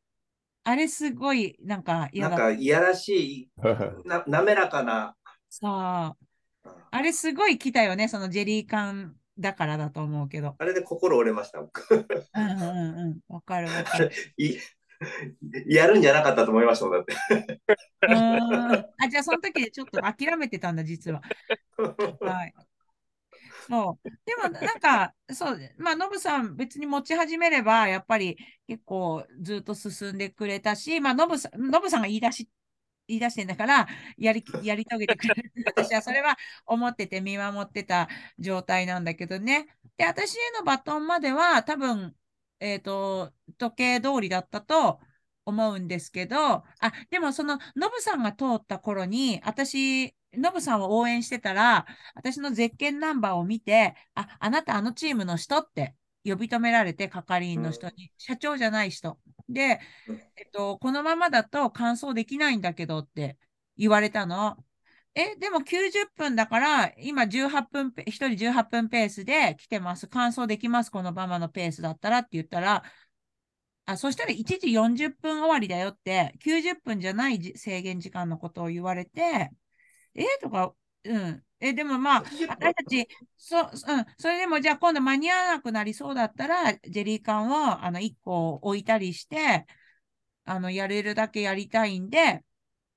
[0.63, 2.09] あれすごいなんか。
[2.13, 3.49] なんかいやらしい、
[4.05, 5.15] な滑らかな。
[5.49, 6.27] さあ、うん
[6.91, 10.55] あれすごい来たよね、そのジェリー缶だからだと思うけど。
[10.57, 11.59] あれで心折れました。
[11.59, 11.69] うん
[12.35, 14.11] うんうんうん、わかるわかる。
[14.37, 14.57] い
[15.67, 17.61] やるんじゃなかったと思いましたもん、だって。
[18.07, 21.21] うーんあ、じゃあその時でちょっと諦めてたんだ、実は。
[22.21, 22.53] はい。
[23.69, 24.09] そう。
[24.25, 32.49] でもなんか、そう、まあ、ノブさん別に持ち始めれば、やっぱり結構ずっと進んでくれたし、まあ、ノブさん、ノブさんが言い出し、
[33.07, 35.51] 言い出してんだから、やり、やり遂げてくれる。
[35.65, 38.07] 私はそれは思ってて見守ってた
[38.39, 39.67] 状態なんだけどね。
[39.97, 42.15] で、私へのバトンまでは多分、
[42.59, 44.99] えっと、時計通りだったと
[45.45, 46.65] 思うんですけど、あ、
[47.09, 59.19] でもその、ノブさんが通った頃に、私、ノブさんを応援してたら、私のゼッケンナンバーを見て、あ、あなたあのチームの人って呼び止められて、係員の人に、社長じゃない人。
[59.49, 63.37] でうん、えっと、このままだと完走できないんだけどって
[63.77, 64.57] 言われたの。
[65.15, 70.07] え、でも90分だから、今18分ペ、1人18分ペースで来てます。
[70.07, 72.83] 完走できます、このままのペースだったらって言ったら、
[73.85, 79.49] あ、そしたら1時40分終わりだよって、90分じゃないじ制限時間のことを言われて、
[80.15, 80.23] え？
[80.41, 81.43] とか、うん。
[81.59, 83.71] え、でもまあ、80分私たち、そ、うん、
[84.17, 89.65] それでもじゃあ今度間に合わなくなりそうだったら、ジェリー缶をあの1個置いたりして、
[90.45, 92.43] あの、やれるだけやりたいんで、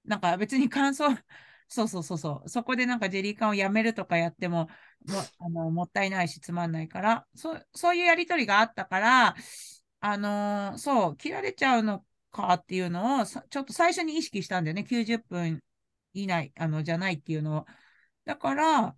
[0.05, 1.07] なんか別に感想、
[1.69, 4.69] そうそうそうそう、そこでなんかジェリー缶をやめるとかやっても、
[5.07, 9.37] もあのもったいないしつまんないから、そそういうやりとりがあったから、
[10.01, 14.85] あのーそう、切られちゃうのかっていうのをさちょっと最初に意識したんだよね。
[14.85, 15.61] 90分
[16.13, 17.67] 以内、あの、じゃないっていうのを。
[18.25, 18.97] だから、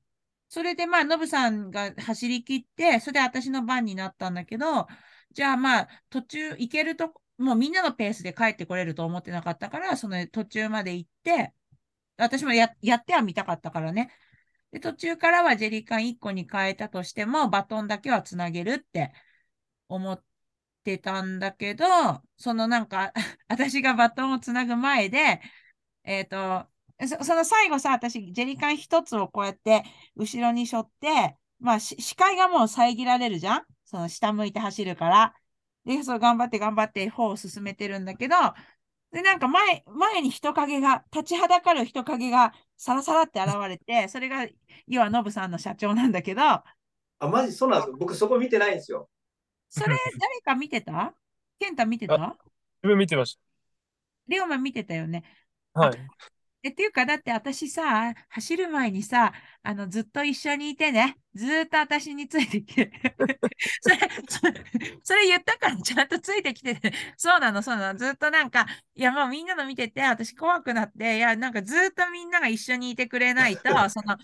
[0.48, 4.86] それでまあ、ノブさんが走り切って、それで私の番になったんだけど、
[5.32, 11.54] じゃあまあ、途中行けると、もうみんなのペースで帰ってこれると思ってなかったから、その途中まで行って、
[12.16, 14.12] 私もややってはみたかったからね。
[14.72, 19.12] で、途中からはジェリー缶1個に変えたとしても、バトンだけはつなげるって
[19.88, 20.24] 思っ
[20.84, 21.86] てたんだけど、
[22.36, 23.12] そのなんか、
[23.48, 25.40] 私がバトンをつなぐ前で、
[26.04, 26.68] えっと、
[27.06, 29.84] そその最後さ、私、ジェリカン一つをこうやって
[30.16, 33.62] 後ろに背負って、まあ、し視界がもう遮られるじゃん？
[33.84, 35.34] その下向いて走るから。
[35.84, 38.36] で、そう頑張って頑張って方を進めてるんだけど、
[39.12, 44.46] で、なんか前、前に人影が、立ちはだかる人影がさらさらって現れて、 それが、
[44.86, 46.64] 要はノブさんの社長なんだけど、あ、
[47.20, 47.96] マジそうなんですよ。
[47.98, 49.08] 僕そこ見てないんですよ。
[49.68, 51.14] それ誰か見てた？
[51.58, 52.36] 健太見てた？
[52.82, 53.38] 自分見てまし
[54.28, 55.22] リオマ見てたよね。
[55.74, 55.80] た。
[55.80, 55.98] はい。
[56.64, 59.32] え、っていうか、だって私さ、走る前にさ、
[59.64, 62.92] あの、ずっと一緒にいてね、ずーっと私についてきて、
[63.82, 63.98] それ、
[65.02, 74.16] それ、言ったからちゃんとついてきてて、そうなの、そうなの、ずっとなんか、いや、もうみんなの見てて、私怖くなって、いや、なんかずーっとみんなが一緒にいてくれないと、その、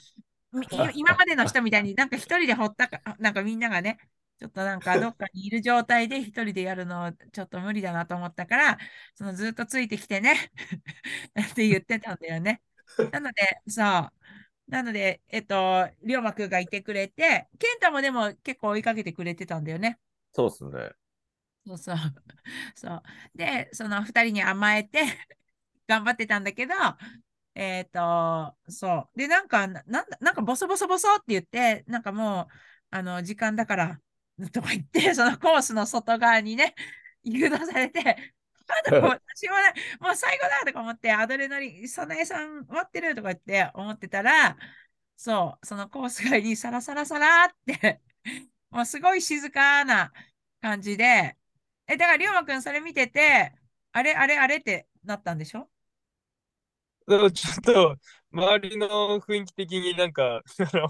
[0.94, 3.98] 今までの人みたいになんか一人でほったか、なんかみんながね、
[4.38, 8.78] ちょっとなんかどっかにいる状態で一人でやるのちょっと無理だなと思ったから、
[9.14, 10.34] そのずっとついてきてね
[11.52, 12.62] って言ってたんだよね。
[13.10, 14.12] なので、そう。
[14.68, 19.98] なので、えっと、りょうまくんがいてくれて、ケンタもでも結構追いかけてくれてたんだよね。
[20.32, 20.90] そうですね。
[21.66, 21.96] そうそう。
[22.74, 23.02] そう。
[23.34, 25.00] で、その二人に甘えて
[25.88, 26.74] 頑張ってたんだけど、
[27.54, 29.18] えっと、そう。
[29.18, 32.54] で、なんか、ななんだ、なんかボソボソボソって言って、なんかもう、
[32.90, 34.00] あの、時間だから、
[34.52, 36.74] とか言って、 そのコースの外側にね、
[37.22, 38.00] 誘導されて、
[38.68, 44.56] あでも私もね、もう最後だとか思って、アドレナリン、早苗さん待ってるとか言って思ってたら、
[45.16, 48.00] そう、そのコース外にサラサラサラって、
[48.70, 50.12] もうすごい静かな
[50.60, 51.38] 感じで、
[51.88, 53.54] え、だから、りょうまくんそれ見てて、
[53.92, 55.70] あれ、あれ、あれってなったんでしょ？
[57.08, 57.30] ちょっ
[57.64, 57.96] と、
[58.32, 60.88] 周りの雰囲気的になんか、あの、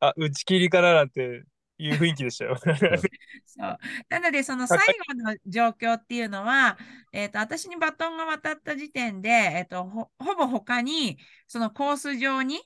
[0.00, 1.44] あ、打ち切りかななんて
[1.78, 2.56] いう雰囲気でしたよ。
[3.46, 3.78] そう。
[4.08, 6.76] なので、その最後の状況っていうのは、
[7.12, 12.60] えっと、私にバトンが渡った時点で、えっと、ほ、ほぼ他に、そのコース上に、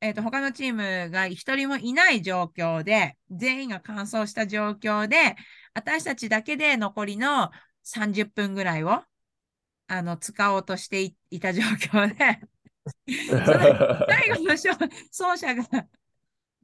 [0.00, 5.34] えっ、と、他のチームが一人もいない状況で、全員が完走した状況で、
[5.74, 7.50] 私たちだけで残りの
[7.84, 9.02] 30分ぐらいを、
[9.88, 12.40] あの、使おうとしていいた状況で、
[13.08, 14.74] 最後の勝
[15.10, 15.88] 走者が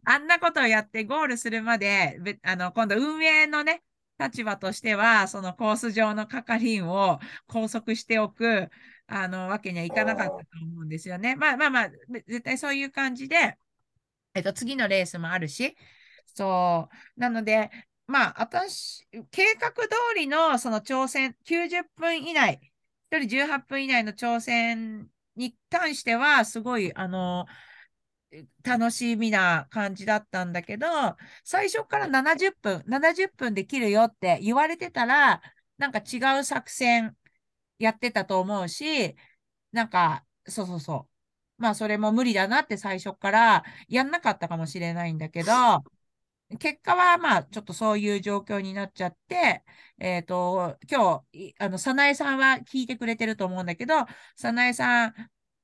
[0.04, 3.82] あんなことをやってゴールするまで、べあの、今度運営のね、
[4.18, 8.70] 立場としては、そのコース上の係員を拘束しておく、
[9.06, 11.36] あの、わけにはいかなかったと思うんですよね。
[11.36, 13.56] まあまあまあ、べ絶対そういう感じで、
[14.34, 15.76] えっと、次のレースもあるし、
[16.34, 17.20] そう。
[17.20, 17.70] なので、
[18.06, 22.60] まあ、私、計画通りのその挑戦、90分以内、
[23.10, 27.46] 1人18分以内の挑戦に関しては、すごい、あの、
[28.62, 30.86] 楽しみな感じだったんだけど、
[31.44, 35.42] 最初から70分、70分できるよって言われてたら、
[35.78, 37.16] なんか違う作戦
[37.78, 39.16] やってたと思うし、
[39.72, 41.08] なんか、そうそうそ
[41.58, 41.62] う。
[41.62, 45.52] まあ、それも無理だなって最初からやんなかったかもしれないんだけど、
[46.58, 49.64] 結果はまあ、ちょっとそういう状況になっちゃって、
[49.98, 53.94] えっと、今日、あの、早苗さんは聞いてくれてると思うんだけど、
[54.36, 55.14] 早苗さん、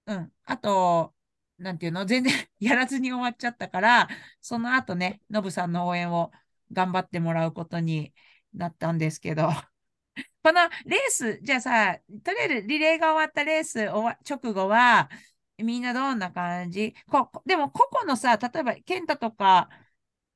[0.07, 1.15] うん、あと、
[1.61, 4.09] なんていうの、 全然やらずに終わっちゃったから、
[4.41, 6.33] その後ね、ノブさんの応援を
[6.73, 8.13] 頑張ってもらうことに
[8.55, 9.49] なったんですけど、
[10.43, 15.11] このレース、じゃあさ、とりあえずリレーが終わったレース直後は、
[15.59, 16.95] みんなどんな感じ？
[17.07, 19.69] こでも個々のさ、例えば、健太とか、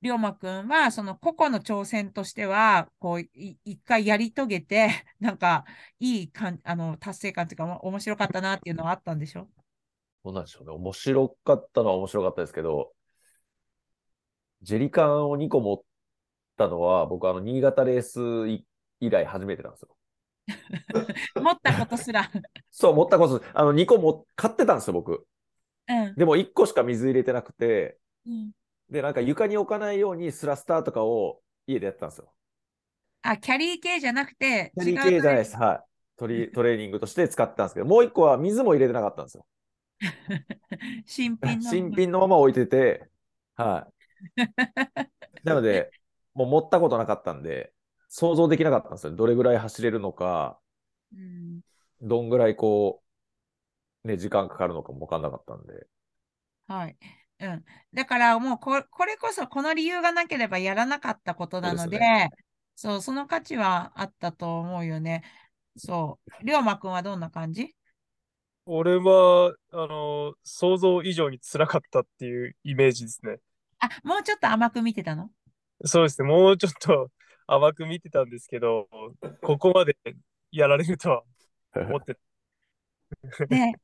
[0.02, 5.64] 龍馬くんは、その個々の挑戦としては、こう、一回やり遂げて、なんか、
[5.98, 9.48] いいかん、あの、達成感っていうか、面白かったなっていうのはあったんでしょ？
[10.24, 10.72] どうなんでしょうね。
[10.72, 12.92] 面白かったのは面白かったですけど、
[14.62, 15.82] ジェリカンを2個持っ
[16.56, 18.66] たのは、僕、あの、新潟レースい
[19.00, 19.96] 以来初めてなんですよ。
[21.42, 22.30] 持ったことすら。
[22.70, 25.26] そう、持ったこと、あの、2個も買ってたんですよ、僕。
[25.88, 26.14] うん。
[26.14, 28.52] でも1個しか水入れてなくて、うん
[28.90, 32.32] で、なんか床に置かないようにスラスターとかを家でやってたんですよ。
[33.22, 35.56] あ、キャリー系じゃなくて、キャリー系じゃないです。
[35.56, 35.80] はい。
[36.16, 39.46] トリトレーニングとして使ってたんですけど、もう1個は水も入れてなかったんですよ。
[41.06, 41.62] 新品の。
[41.70, 43.08] 新品のまま置いてて、
[43.54, 43.94] はい。
[45.44, 45.90] なので、
[46.34, 47.72] もう持ったことなかったんで、
[48.08, 49.12] 想像できなかったんですよ。
[49.12, 50.58] どれぐらい走れるのか、
[51.12, 51.60] うん。
[52.00, 53.02] どんぐらいこ
[54.04, 55.86] う、ね、時間かかるのかも分かんなかったんで。
[56.66, 56.96] はい。
[57.40, 57.64] うん。
[57.92, 62.44] だからもうこ、これこそこの理由がなければやらなかったことなので、そうです
[62.76, 65.22] そう、その価値はあったと思うよね。
[65.76, 66.44] そう。
[66.44, 67.74] 龍馬くんはどんな感じ？
[68.66, 73.38] 俺は、あの、想像以上に辛かったっていうイメージですね。
[73.78, 75.30] あ、もうちょっと甘く見てたの？
[75.84, 76.28] そうですね。
[76.28, 77.10] もうちょっと
[77.46, 78.88] 甘く見てたんですけど、
[79.42, 79.96] ここまで
[80.50, 81.22] やられるとは
[81.74, 82.16] 思って
[83.50, 83.74] ね。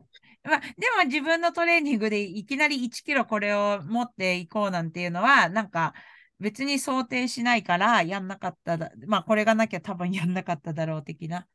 [0.43, 0.67] まあ、で
[0.97, 5.93] も自分のトレーニングでいきなり1キロこれを持っていこうなんていうのは、なんか
[6.39, 8.91] 別に想定しないからやんなかっただ。
[9.07, 11.47] まあ、これがなきゃ多分やんなかっただろう的な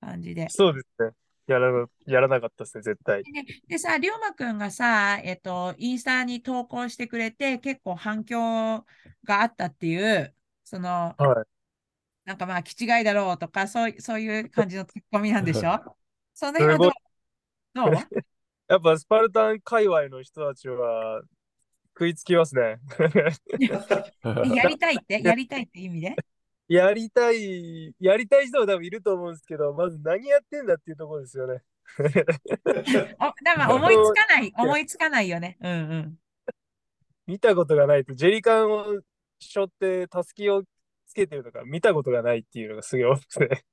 [0.00, 0.48] 感じで。
[0.48, 1.10] そうですね。
[1.52, 3.22] やらな、やらなかったですね、絶対。
[3.24, 3.30] で
[3.68, 8.84] でさ、龍馬くんがさ、えっと、インスタに投稿してくれて、結構反響
[9.24, 10.34] があったっていう、
[10.64, 11.46] その、はい。
[12.24, 15.96] なんかまあ、気違いだろうとか、そういそういう感じのツッコミなんでしょ？
[16.34, 16.92] その辺はどう？
[17.74, 17.92] どう？
[18.68, 21.22] やっぱスパルタン界隈の人たちは
[21.94, 22.78] 食いつきますね。
[24.54, 25.20] やりたいって？
[25.22, 26.14] やりたいって意味で？
[26.70, 31.62] やりたい、やりたい人は多分いると思うんですけど、まず何やってんだっていうところですよね。
[31.98, 32.04] お
[33.44, 35.58] だから思いつかない、思いつかないよね。
[35.60, 36.18] うんうん。
[37.26, 39.00] 見たことがないと、ジェリカンを
[39.40, 40.62] 背負ってたすきを
[41.08, 43.64] つけてるのが見たことがないっていうのがすごい多くて。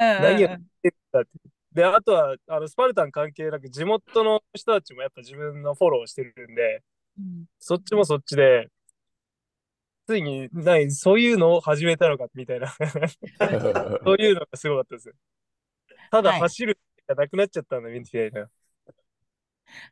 [0.00, 1.30] うんうんうん何やってたって
[1.72, 6.82] で、あとは、あの、スパルタン関係なく、地元の人たちもやっぱ自分のフォローしてるんで、
[7.16, 8.68] うんそっちもそっちで、
[10.10, 12.66] ついに、ない、そういうのを始めたのか、みたいな。
[14.04, 15.14] そういうのがすごかったですよ。
[16.10, 18.50] ただはい走るしかなくなっちゃったんだ、みたいな。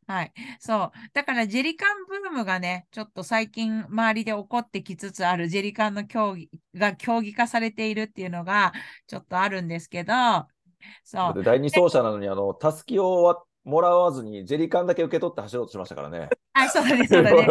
[0.08, 0.32] はい。
[0.58, 0.92] そう。
[1.12, 8.72] だから、ジェリカンブームがね、ちょっと最近周りで起こってきつつある、ジェリカンの競技が競技化されているっていうのが、
[9.06, 10.14] ちょっとあるんですけど、
[11.04, 11.34] そう。
[11.34, 16.30] で第二走者なのに、あの、たすきをわもらわずに、ジェリカンだけ受け取って走ろうとしましたからね。
[16.54, 17.46] あ、そうだね、そうだね。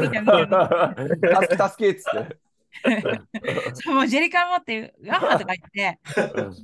[0.00, 1.30] 見た見た見た。
[1.30, 2.36] たすき、たすきっつって。
[3.74, 6.00] そうもうジェリカン持って、わーとか言って、
[6.36, 6.54] うん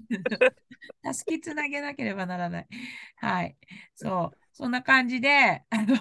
[1.03, 2.67] たすきつなげなければならない。
[3.17, 3.57] はい。
[3.95, 4.37] そう。
[4.53, 5.97] そんな感じで、あの、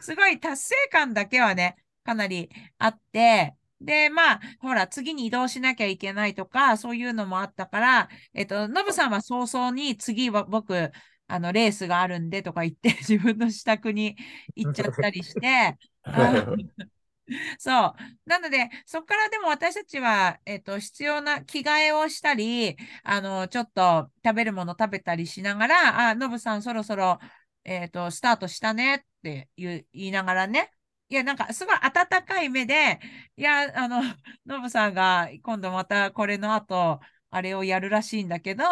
[0.00, 10.92] すごい達成感だけはね、かなりあって、で、まあ、ほら、次に移動しなきゃいけないとか、そういうのもあったから、えっと、ノブさんは早々に次は僕、
[11.26, 14.16] あの、レースがあるんでとか言って、 自分の支度に
[14.54, 16.46] 行っちゃったりして、あ
[17.58, 17.94] そう。
[18.26, 27.18] なので、そこからでも私たちは、えっと、必要な着替えをしたり、あの、ちょっと食べるもの食べたりしながら、あ、ノブさんそろそろ、
[27.64, 30.70] えっと、スタートしたねって言いながらね。
[31.08, 33.00] いや、なんか、すごい温かい目で、
[33.36, 34.02] いや、あの、
[34.46, 37.00] ノブさんが今度またこれの後、
[37.30, 38.64] あれをやるらしいんだけど、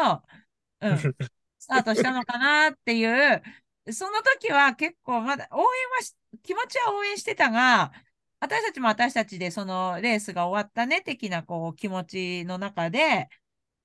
[0.81, 0.99] うん、
[1.63, 3.43] スタートしたのかなっていう、
[3.93, 5.69] その時は結構まだ応援は、
[6.43, 7.93] 気持ちは応援してたが、
[8.41, 13.29] 私たちも私たちでそのレースが終わったね的なこう気持ちの中で、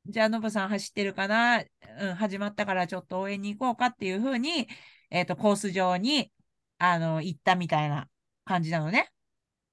[0.08, 1.64] じゃあノブさん走ってるかな、
[2.00, 4.68] うん、始まったからちょっと応援に行こうかっていうふうに、
[5.12, 6.32] えっと、コース上に、
[6.80, 8.10] あの、行ったみたいな
[8.46, 9.12] 感じなのね。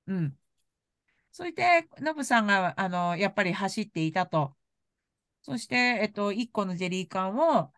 [0.07, 0.39] うん。
[1.33, 4.55] そして、ノブさんが、あの、やっぱり走っていたと。
[5.43, 7.73] そして、えっと、1個のジェリー缶を、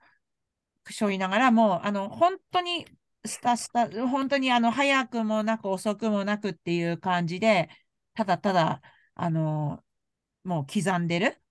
[0.92, 2.86] しょいながら、もう、あの、本当に、
[3.24, 7.68] スタスタ、本当に、あの、早くもなく遅くもなくっていう感じで、
[8.14, 8.82] ただただ、
[9.14, 9.84] あの、
[10.44, 11.42] もう刻んでる。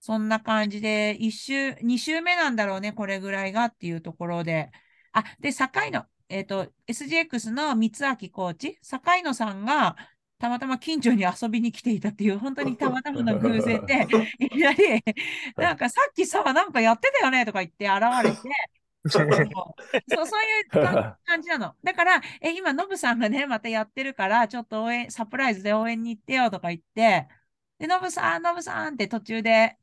[0.00, 4.70] そんな感じで、一周、二周目なんだろうね、これぐらいがっていうところで。
[5.12, 9.96] あ、で、坂井の、えっと、SGX の三明コーチ、坂井野さんが、
[10.42, 14.08] たまたま近所に遊びに来ていたっていう、本当にたまたまの偶然で、
[14.40, 15.00] いきなり、
[15.56, 18.36] なんかさっきさ、なんかやってたよねとか言って現れて、
[19.08, 21.76] そうそうそういう感感じなの。
[21.84, 27.28] だから、え、今、ノブさんがね、またやってるから、ちょっと応援、サプライズで応援に行ってよとか言って、
[27.78, 29.76] で、ノブさん、ノブさんって途中で、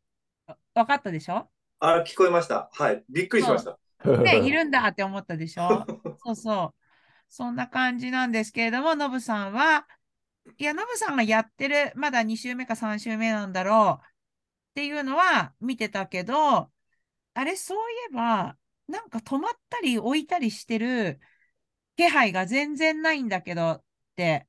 [0.46, 1.50] わ分かったでしょ？
[1.80, 2.70] あ、聞こえました。
[2.74, 3.06] はい。
[3.08, 3.80] びっくりしました。
[4.24, 5.86] ね、いるんだって思ったでしょ？
[6.26, 6.80] そうそう。
[7.30, 9.88] そんな感じなんですけれども、ノブさんは、
[10.58, 14.10] いや、ノブさんがやってる、まだ2週目か3週目なんだろうっ
[14.76, 16.72] ていうのは見てたけど、
[17.36, 21.22] あれ、そういえば、なんか止まったり置いたりしてる
[21.98, 23.86] 気配が全然ないんだけどっ
[24.16, 24.48] て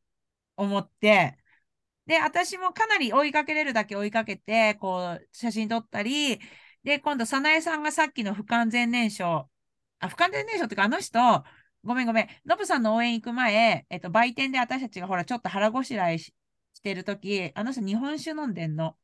[0.56, 1.38] 思って、
[2.06, 6.40] で、私もかなり追いかけれるだけ追いかけて、こう、写真撮ったり、
[6.84, 9.48] で、今度、早苗さんがさっきの不完全燃焼、
[10.00, 11.18] あ、不完全燃焼っていうか、あの人、
[11.82, 16.34] ごめんごめん、ノブさんの応援行く前、えっと、売店で私たちがほら、ちょっと腹ごしらえし
[16.74, 18.96] してるとき、あの人日本酒飲んでんの。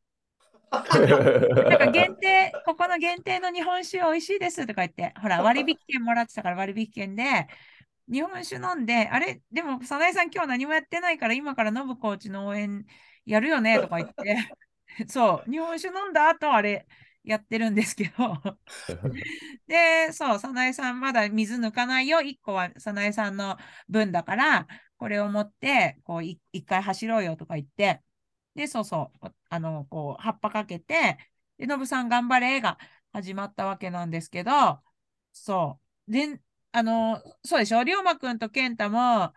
[0.70, 7.46] なんか限定、ここの限定の日本酒美味しいですとか言って、ほら、割引券もらってたから割引券で、
[8.08, 12.84] 日本酒飲んで、あれ、でも、早苗さん今日何もやってないから、今からノブコーチの応援
[13.24, 14.36] やるよねとか言って、
[15.08, 16.86] そう、日本酒飲んだ後、あれ、
[17.26, 18.58] やってるんですけど、
[19.66, 22.20] で、そう、早苗さんまだ水抜かないよ。
[22.22, 23.56] 1個は早苗さんの
[23.88, 24.66] 分だから、
[24.96, 28.02] これを持って、こう、い一回走ろうよとか言って、
[28.54, 31.18] で、そうそう、あの、こう、葉っぱかけて、
[31.58, 32.78] で、ノブさん頑張れが
[33.12, 34.82] 始まったわけなんですけど、
[35.32, 36.12] そう。
[36.12, 36.40] で、
[36.72, 37.82] あの、そうでしょ？
[37.84, 39.32] 龍馬くんと健太も、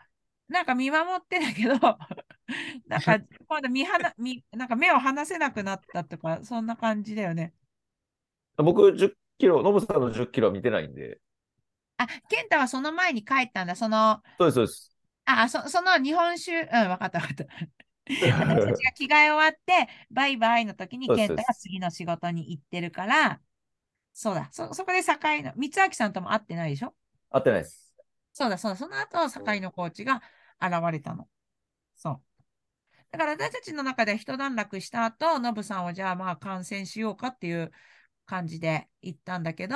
[0.48, 1.98] なんか見守ってたけど、
[2.88, 7.54] なんか、今度見はな、見、なんか目を離せなくなったとか、そんな感じだよね。
[8.64, 11.20] 僕10キロ、ノブさんの10キロは見てないんで。
[11.98, 13.76] あ、健太はその前に帰ったんだ。
[13.76, 14.96] その、そうです、そうです。
[15.26, 17.46] あ、そ、その日本酒、うん、わかったわかった。
[18.10, 23.40] 私たちが着替え終わって、バイバイの時に健太が次の仕事に行ってるから、
[24.14, 26.96] そうだ、そ、そこで堺の、三明さんとも会ってないでしょ？
[27.30, 27.94] 合ってないです。
[28.34, 30.24] そうだ、そうだ、その後、堺のコーチが
[30.60, 31.30] 現れたの。
[31.96, 32.22] そう。
[33.12, 37.72] だから私たちの中で一段落した後、ノブさんをじゃあまあ観戦しようかっていう
[38.30, 39.76] 感じで行ったんだけど、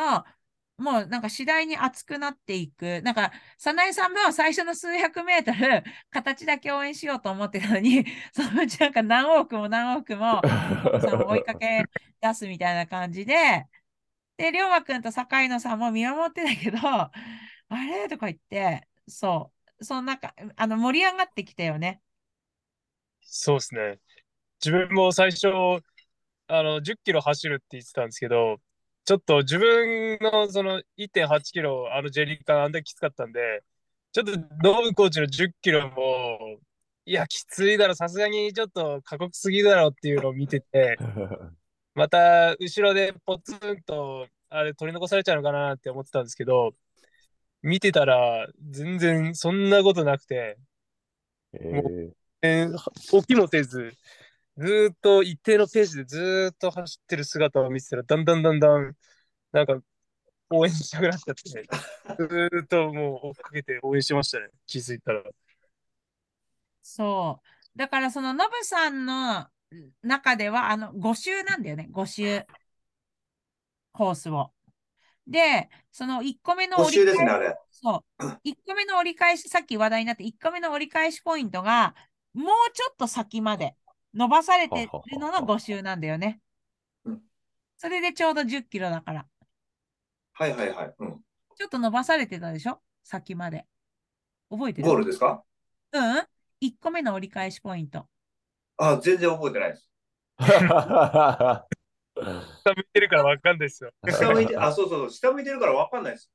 [0.77, 3.01] もうなんか次第に熱くなっていく。
[3.03, 10.41] なんか、早苗さんも最初の数百メートル、形だけ応援しようと思ってたのに、 そのうちなんか何往復も何往復も、
[11.27, 11.83] 追いかけ
[12.21, 13.67] 出すみたいな感じで、
[14.37, 16.79] で、龍馬くんと坂井野さんも見守ってたけど、
[17.69, 18.07] あれ？
[18.09, 22.01] とか言って、そう、そのなんか、あの、盛り上がってきたよね。
[23.21, 23.99] そうですね。
[24.63, 25.47] 自分も最初、
[26.47, 28.57] あの、10キロ走るって言ってたんですけど、
[29.05, 33.63] ちょっと自分のその1.8キロ、あのジェリーカンあんだけきつかったんで、
[34.11, 34.31] ちょっと
[34.63, 36.59] ノブコーチの10キロも、
[37.05, 40.97] いや、きついだろ、さすがにちょっと過酷すぎだろっていうのを見てて、
[41.95, 46.73] また後ろでポツンとあれ取り残されちゃうのかなって思ってたんですけど、
[47.61, 50.57] 見てたら全然そんなことなくて、
[51.53, 52.11] えー。
[52.43, 53.93] えー起きもせず、
[54.57, 58.95] ずーっと一定のペースでずーっと走ってる姿を見てたら、だんだんだんだん、
[59.51, 59.81] なんか
[60.49, 65.23] 応援したくなっちゃって、ずーっともう追っかけて応援してましたね、気づいたら。
[66.83, 67.77] そう。
[67.77, 69.47] だからそのノブさんの
[70.03, 71.87] 中では、あの、5周なんだよね。
[71.91, 72.45] 5周。
[73.91, 74.51] コースを。
[75.27, 77.55] で、その1個目の募折り返し、集ですね、あれ。
[77.71, 81.95] そう、1個目の折り返し、さっき話題になって1個目の折り返しポイントが、
[82.33, 83.75] もうちょっと先まで
[84.13, 86.39] 伸ばされてるのの5周なんだよね
[87.05, 87.21] うん。
[87.77, 89.25] それでちょうど10キロだから。
[90.33, 90.93] はいはいはい。
[90.99, 91.21] うん。
[91.55, 92.79] ちょっと伸ばされてたでしょ？
[93.03, 93.65] 先まで。
[94.49, 94.87] 覚えてる？
[94.87, 95.43] ゴールですか？
[95.91, 96.17] うん。
[96.61, 98.07] 1個目の折り返しポイント。
[98.77, 99.89] あ、全然覚えてないです。
[100.39, 101.67] 下
[102.73, 103.91] 向いてるからわかんないですよ。
[104.07, 106.31] 下向いて、あ、そうそうそう、下向いてるからわかんないです。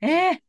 [0.00, 0.42] ええ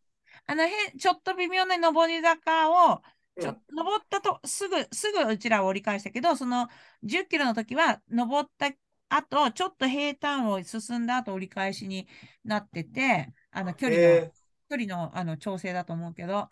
[0.46, 3.02] あの辺、ちょっと微妙な上り坂を、
[3.40, 3.62] ちょうん。
[3.76, 6.70] 登ったと、すぐ、すぐうちらは折り返したけど、その
[7.04, 8.72] 10キロの時は、登った
[9.10, 12.08] 後、ちょっと平坦を進んだ後、折り返しに
[12.44, 14.34] なってて、あの距離の、え
[14.70, 16.50] 距離のあの調整だと思うけど、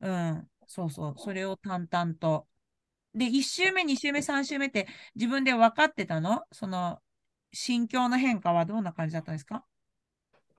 [0.00, 2.48] うん、そうそう、それを淡々と。
[3.14, 6.44] で、1周目、2周目、3周目って自分で分かってたの？
[6.52, 7.02] その、
[7.52, 9.66] 心境の変化はどんな感じだったんですか？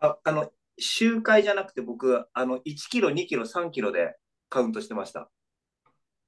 [0.02, 4.18] ーあ、あの、周回じゃなくて僕、あの、1キロ、2キロ、3キロで
[4.50, 5.30] カウントしてました。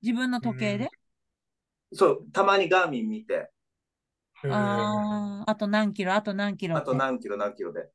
[0.03, 0.89] 自分の時計で？
[1.93, 3.51] そう、たまにガーミン見て、
[4.47, 6.81] ああ、あと何キロ、あと何キロあ。
[6.81, 7.89] と何キロ、何キロで。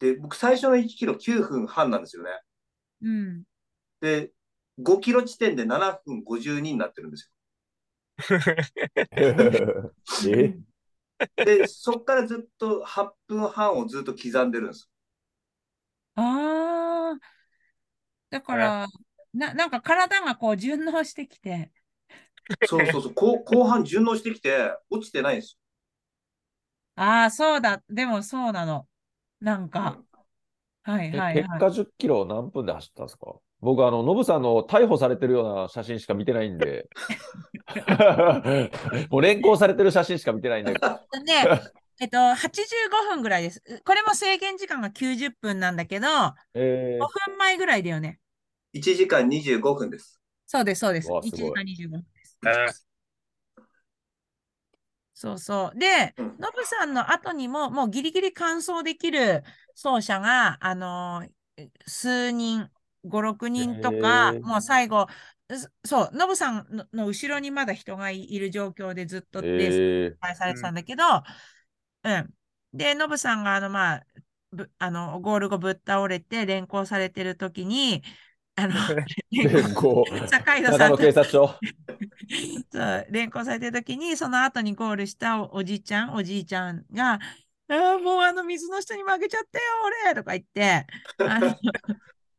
[0.00, 2.30] で、僕最初の1キロ9分半なんですよね。
[3.02, 3.44] うん。
[4.00, 4.32] で、
[4.80, 7.32] 5キロ地点で7分52になってるんです
[10.22, 10.54] え？
[11.44, 11.44] よ。
[11.44, 14.90] で、そっからずっと8分半をずっと刻んでるんです。
[16.16, 16.22] あ
[17.16, 17.34] あ、
[18.30, 18.88] だから、
[19.34, 21.72] な、なんか体がこう順応してきて、
[22.62, 25.58] そうそうそう、後後半順応してきて、落ちてないんです
[26.96, 28.88] ああ、そうだ、でもそうなの。
[29.40, 29.94] なんよ。
[29.94, 30.00] か、
[30.84, 31.42] はいえはいはい。
[31.42, 33.34] 結果10キロ何分で走ったんですか？
[33.60, 36.88] 僕、あの、ノブさんの逮捕されてるような写真しか見てないんで。
[39.10, 40.80] もう連行されてる写真しか見てないんで。
[41.26, 41.52] で、
[42.00, 43.62] えっと、85分ぐらいです。
[43.84, 48.20] これも制限時間が90分なんだけど、5えー分前ぐらいだよね。
[48.74, 50.20] 1時間25分です。
[50.46, 51.08] そうです、そうです。
[51.08, 52.38] 1うわすごい時間25分です。
[52.42, 52.74] あ
[55.14, 55.78] そうそう。
[55.78, 59.44] で、うんノブさんの後にも、もうギリギリ完走できる
[59.80, 61.30] 走者が、あのー
[61.86, 62.68] 数人、
[63.04, 65.06] 5、6人とか、へーもう最後、
[65.50, 71.04] すそう、ノブさんのの後ろにまだ人がいいる状況でずっとレースえ開催されてたんだけど、
[72.04, 72.34] うん。
[72.72, 74.06] で、ノブさんが、あの、まあ、
[74.52, 78.02] ぶあの、ゴール後ぶっ倒れて連行されてる時に、
[78.56, 78.74] あの、
[79.32, 80.04] ー、連行。
[80.28, 81.58] 坂井戸さんと警察署。
[82.70, 87.18] そう連行されてる時に、その後にゴールしたおおじちゃん、おじいちゃんが、
[87.68, 89.64] あーもうあの水の人に負けちゃったよ、
[90.04, 90.86] 俺とか言って、
[91.18, 91.56] あの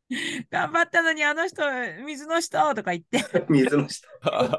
[0.50, 1.62] 頑張ったのにあの人、
[2.04, 4.08] 水の人とか言って、水の下。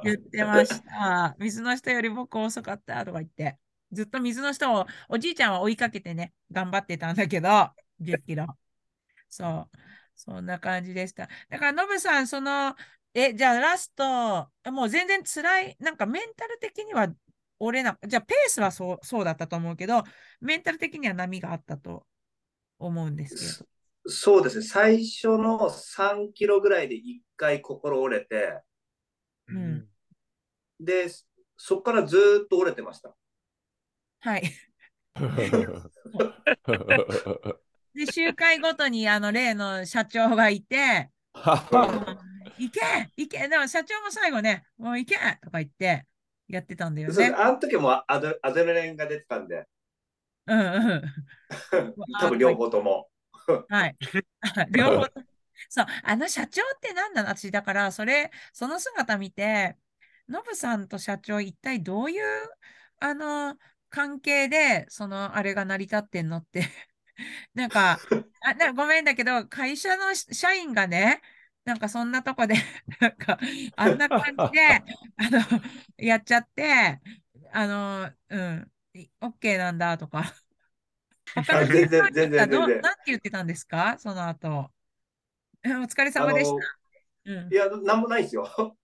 [0.04, 1.36] 言ってました。
[1.40, 3.58] 水の人より僕遅かったとか言って、
[3.92, 7.50] ずっと水の人をおじいちゃんは追いかけてね、頑張ってたんだけど、
[8.02, 8.46] 10キロ。
[9.30, 9.78] そう。
[10.18, 11.30] そんな感じでした。
[11.50, 12.76] だから、ノブさん、その、
[13.14, 17.08] え、じゃあラスト、もう全然辛い、なんかメンタル的には
[17.60, 20.04] 折れな、じゃあペースはそうそうだったと思うけど、
[20.42, 22.06] メンタル的には波があったと
[22.80, 23.70] 思うんですけど。
[24.10, 28.62] そうですね、最初の3キロぐらいで1回心折れて、
[29.48, 29.88] うん
[30.80, 31.08] で、
[31.58, 33.16] そこからずーっと折れてました。
[34.20, 34.44] はい。
[37.98, 42.80] で、集会ごとにあの例の社長がいて、行け
[43.18, 46.06] 行けでも社長も最後ね、もう行けとか言って
[46.48, 47.36] やってたんだよね。
[47.36, 49.68] あの時もアドアドレナリンが出てたんで、
[50.46, 51.02] うんうん。
[52.22, 53.10] 多分両方とも。
[53.68, 53.96] はい。
[54.72, 55.08] 両方。
[55.70, 57.30] そう、あの社長って何なの？
[57.30, 59.76] 私、だから、それ、その姿見て、
[60.30, 62.50] ノブさんと社長、一体どういう、
[63.00, 63.56] あの、
[63.90, 66.64] 関係で、その、あれが成り立ってんのって。
[67.54, 68.00] なんか、
[68.42, 71.22] あなごめんだけど、会社のし社員がね、
[71.66, 72.56] なんかそんなとこで、
[73.02, 73.40] なんか、
[73.76, 74.84] あんな感じで、
[75.18, 75.40] あの、
[75.98, 77.02] やっちゃって、
[77.52, 80.34] あの、うん、い OK なんだとか。
[81.36, 83.98] 他の全然全然全然なんて言ってたんですか？
[84.00, 84.72] その後。
[85.64, 86.78] えお疲れ様でした。
[87.26, 87.56] うんい。
[87.56, 88.78] や、なんもないですよ。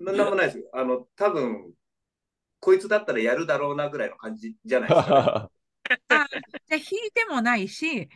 [0.00, 0.68] な なんもないですよ。
[0.72, 1.74] あの、多分
[2.64, 5.50] こいつだったらやるだろうなぐらいの感じじゃないですか、
[6.08, 6.28] じゃあ
[6.76, 8.08] 引いてもないし、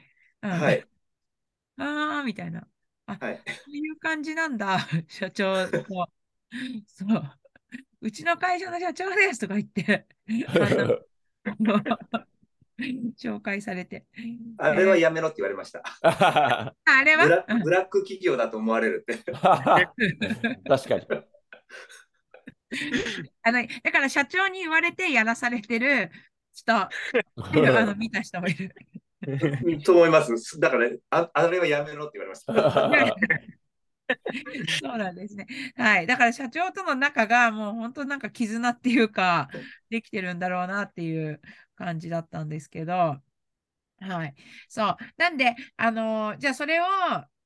[0.43, 0.57] うん、ね。
[0.57, 0.85] はい。
[1.79, 2.67] ああ、みたいな。
[3.07, 3.43] あ、はい。
[3.47, 5.85] そういう感じなんだ、 社長と。
[6.87, 7.23] そう。
[8.01, 10.07] うちの会社の社長ですとか言って、
[13.19, 14.07] 紹介されて。
[14.59, 15.83] あれはやめろって言われました。
[16.03, 17.45] ああれは？
[17.49, 19.19] うんブラック企業だと思われるって。
[19.25, 21.07] 確かに。
[23.43, 26.11] あの、だから社長に言われてやらされてる
[26.59, 26.91] 人、 あ
[27.85, 28.75] の見た人もいる。
[29.27, 30.61] うんと思います。
[30.61, 33.15] だから、ああれはやめろって言われました。
[34.81, 35.47] そうなんですね。
[35.77, 36.07] はい。
[36.07, 39.49] だから社長との仲がもう本当なんか絆っていうか、
[39.91, 41.41] できてるんだろうなっていう
[41.77, 43.21] 感じだったんですけど、
[44.01, 44.35] はい。
[44.69, 44.97] そう。
[45.17, 46.85] なんで、あのーじゃあそれを、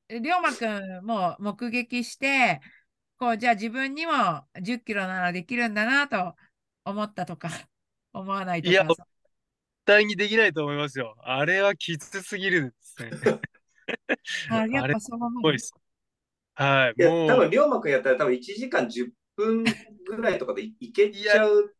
[0.08, 0.66] 龍馬く
[1.00, 2.60] んも目撃して、
[3.18, 4.12] こう、じゃあ自分にも
[4.60, 6.36] 10キロならできるんだなと
[6.84, 7.50] 思ったとか、
[8.12, 8.86] 思わないといやか。
[8.86, 9.02] 絶
[9.86, 11.16] 対にできないと思いますよ。
[11.22, 13.16] あれはきつすぎるですね。
[14.48, 15.74] あ、やっぱそう思うすごいです。
[16.54, 16.96] はい。
[16.96, 21.74] いや、もう、多分、龍馬くんやったら多分1時間10分ぐらいとかでいいけちゃう。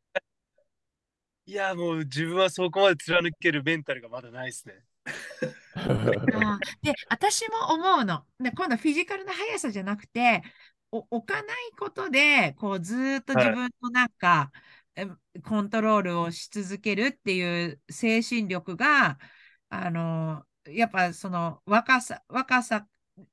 [1.46, 4.84] いや、もう自分はそこまで貫けるメンタルがまだないですね。
[6.30, 8.26] あーで、私も思うの。
[8.40, 10.42] で、今度フィジカルな速さじゃなくて、
[10.90, 14.60] お置かないことで、こう、ずーっと自はい分のなんか、え
[15.44, 19.18] コントロールをし続けるっていう精神力が、
[19.68, 22.86] あの、やっぱその若さ、若さ、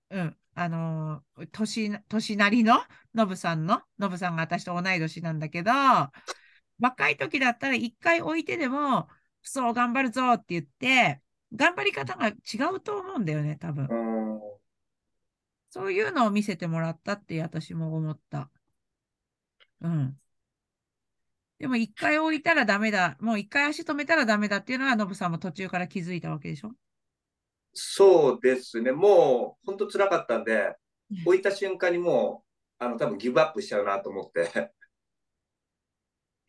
[0.09, 2.79] うん、あの、年、年なりの
[3.13, 5.71] ノブさんの、ノブさんが私と同い年なんだけど、
[6.79, 9.07] 若い時だったら一回置いてでも、
[9.41, 11.21] そう、頑張るぞって言って、
[11.53, 12.33] 頑張り方が違
[12.75, 13.87] うと思うんだよね、多分。
[13.89, 14.59] うん
[15.71, 18.49] そういうのを見せてもらったって私も思った。
[19.81, 20.19] うん。
[21.59, 23.17] でも一回置いたらダメだ。
[23.19, 26.71] もう一回足止めたらダメだっていうのは、ノブさんも途中から気づいたわけでしょ？
[27.73, 28.91] そうですね。
[28.91, 30.75] もう、本当辛かったんで、
[31.25, 32.43] 置いた瞬間にも
[32.79, 34.71] う、あの、多分ギブアップしちゃうなと思って。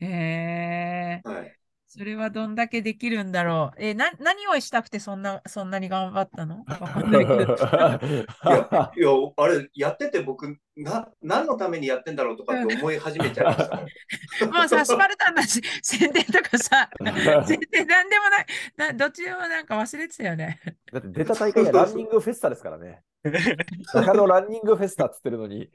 [0.01, 1.60] へえ、はい。
[1.93, 3.83] それはどんだけできるんだろう。
[3.83, 6.65] え、な、何をしたくてそんな、そんなに頑張ったの？
[6.69, 7.43] わかんないけど。
[7.43, 8.01] いや、
[8.97, 13.83] いや、あれ、やってて僕、な、何のためにやってんだろうとかって思い始めちゃいましたも
[14.53, 14.55] ん。
[14.55, 16.89] もうさ、スパルタンのし宣伝とかさ、
[17.45, 20.61] 全然何でもない、などっちでもなんか忘れてたよね。
[20.93, 23.03] だって出た大会がランニングフェスタですからね。
[23.93, 25.69] 中野ランニングフェスタっつってるのに、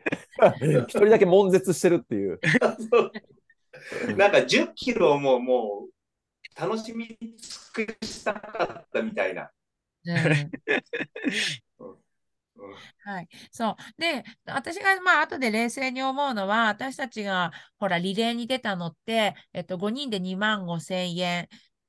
[0.61, 2.39] 一人だけ悶絶してるっていう。
[4.16, 5.94] なんか10キロをもう、もう、
[6.56, 9.51] 楽しみ尽くしたかったみたいな。
[13.03, 13.30] はい。
[13.51, 14.01] そう。
[14.01, 21.47] で、私が、まあ、後で冷静に思うのは、私たちが、ほら、リレーに出たのって、えっと、5人で2万5千円、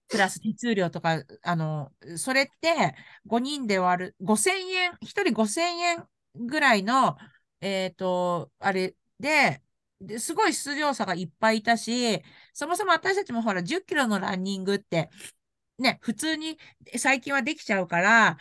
[0.08, 2.94] プラス手数料とか、あの、それって、
[3.26, 7.16] 5人で割る、5千円、1人5千円ぐらいの、
[7.60, 9.62] えっと、あれで、で
[10.18, 12.22] すごい出場者がいっぱいいたし、
[12.52, 15.10] そもそも私たちもほら、10キロのランニングって、
[15.78, 16.58] ね、普通に
[16.96, 18.38] 最近はできちゃうから、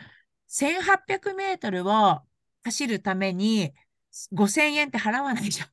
[0.48, 2.22] 1800メートルを
[2.64, 3.74] 走るために
[4.32, 5.70] 5000円って払わないじゃん。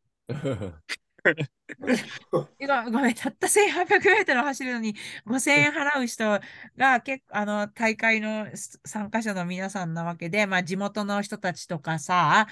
[1.81, 1.89] ご
[2.91, 6.41] ごめん、たった1800メートル走るのに5000円払う人
[6.77, 12.47] が結構、あの、大会のす参加者の皆さんなわけで、まあ、地元の人たちとかさ、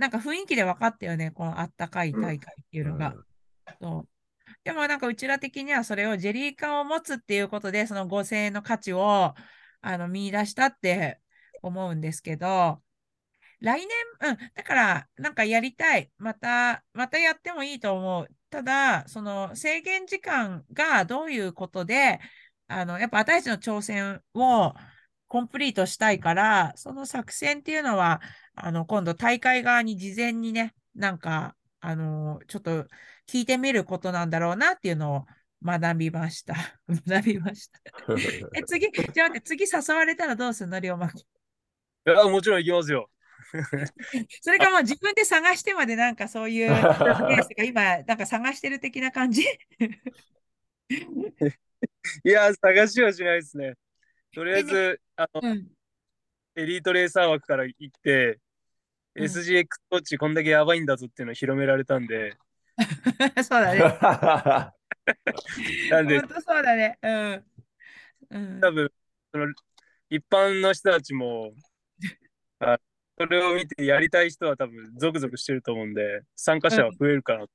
[0.00, 3.14] なんか雰囲気で分かったよね、このあったかい大会っていうのが。
[3.80, 4.08] そう
[4.64, 9.34] でもなんかうちら的にはそれをジェリー缶を持つっていうことで、その5000円の価値を
[9.80, 11.20] あの見出したって
[11.62, 12.82] 思うんですけど、
[13.60, 13.88] 来年、
[14.30, 16.10] うん、だからなんかやりたい。
[16.18, 18.28] また、またやってもいいと思う。
[18.50, 22.20] ただ、その制限時間がどういうことで、
[22.68, 24.74] あの、やっぱ私たちの挑戦を
[25.30, 28.20] コンプリートしたいから、その作戦っていうのは、
[28.56, 32.88] あの、今度大会側に事前にね、なんか、あの、ちょっと
[33.28, 35.26] 聞いてみることなんだろうなっていうのを
[35.62, 36.56] 学びました。
[37.06, 37.78] 学びました。
[38.58, 41.20] え、次、じゃあ待って、次誘われたらどうすんの、龍馬君。
[41.20, 41.24] い
[42.10, 43.08] や、もちろん行きますよ。
[44.42, 49.42] それかもう自分で探してまでなんかそういうケースが今、なんか探してる的な感じ？
[52.24, 53.74] いや、探しはしないですね。
[54.34, 55.66] とりあえず、あの、うん。
[56.56, 58.36] エリートレーサー枠から行って、うん
[59.16, 62.36] SGX コーチこんだけやばいんだぞっていうのを広められたんで、
[63.42, 63.80] そうだね。
[65.90, 66.96] なんで本、当そうだね。
[67.02, 67.44] うん。
[68.30, 68.92] うん多分、
[69.32, 69.52] その、
[70.10, 71.52] 一般の人たちも、
[72.60, 72.78] あ
[73.18, 77.46] それを見てやりたい人は多分、ゾクゾクしてると思うんで、参加者は増えるかな。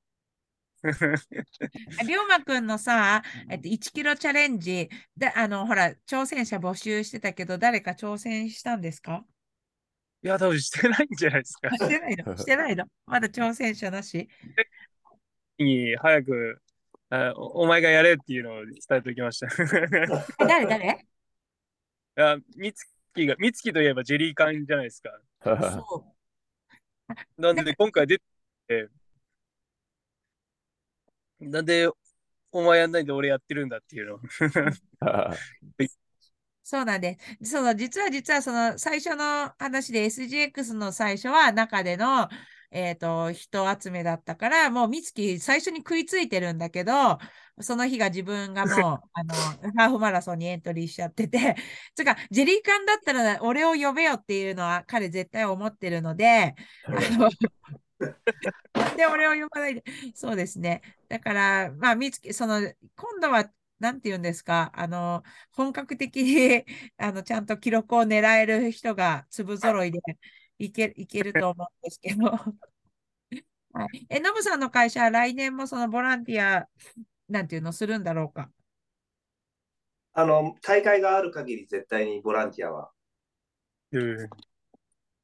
[2.06, 9.24] 龍馬くんのさ、えっと、1キロチャレンジ、で、あの、ほら、挑戦者募集してたけど、誰か挑戦したんですか？
[10.22, 11.70] いや、多分してないんじゃないですか。
[11.70, 12.36] してないの？
[12.36, 12.84] してないの？
[13.06, 14.28] まだ挑戦者なし？
[15.58, 16.60] に早く
[17.08, 19.46] あお、お前がやれっていうのを伝えておきました。
[20.42, 21.06] え誰誰？
[22.18, 22.84] いや、みつ
[23.14, 25.10] きが、みつきといえばジェリー缶じゃないですか。
[25.44, 26.14] そ
[27.38, 28.24] なんで、今回出て
[28.66, 28.88] て、
[31.40, 31.88] なんで、
[32.52, 34.20] お前やんないで俺やってるんだっていうの。
[36.62, 37.50] そうなんです。
[37.50, 42.28] その、実は実はその最初の話で SGX の最初は中での、
[42.72, 47.18] えっと、人集めだったから、もう美月最初に食いついてるんだけど、
[47.60, 49.34] その日が自分がもう、 あの、
[49.76, 51.56] ハーフマラソンにエントリーしちゃってて、
[51.94, 57.30] つうか、ジェリーカンだったら俺を呼べよっていうのは彼絶対思ってるので、あの、
[58.96, 59.84] で俺を呼ばないで？
[60.14, 60.82] そうですね。
[61.08, 62.60] だから、まあ、美月、その、
[62.96, 65.22] 今度は、なんて言うんですか、あの、
[65.52, 66.64] 本格的に、
[66.96, 70.00] あの、ちゃんと記録を狙える人が粒揃いで
[70.58, 72.24] いけ、いけると思うんですけど。
[73.72, 74.06] はい。
[74.08, 76.68] え、ノブさんの会社は来年もそのボランティア、
[77.28, 78.50] なんていうのするんだろうか？
[80.14, 82.90] あの、大会がある限り絶対にボランティアは。
[83.92, 84.28] うん。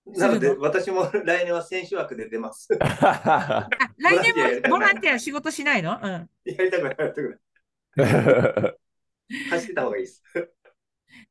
[0.07, 2.69] なので、私も来年は選手枠で出ます。
[2.81, 5.99] あ、来年もボランティア仕事しないの？
[6.03, 6.31] うん。
[6.45, 7.41] やりたくない、やりたく
[7.97, 8.75] ない。
[9.51, 10.23] 走ってた方がいいです。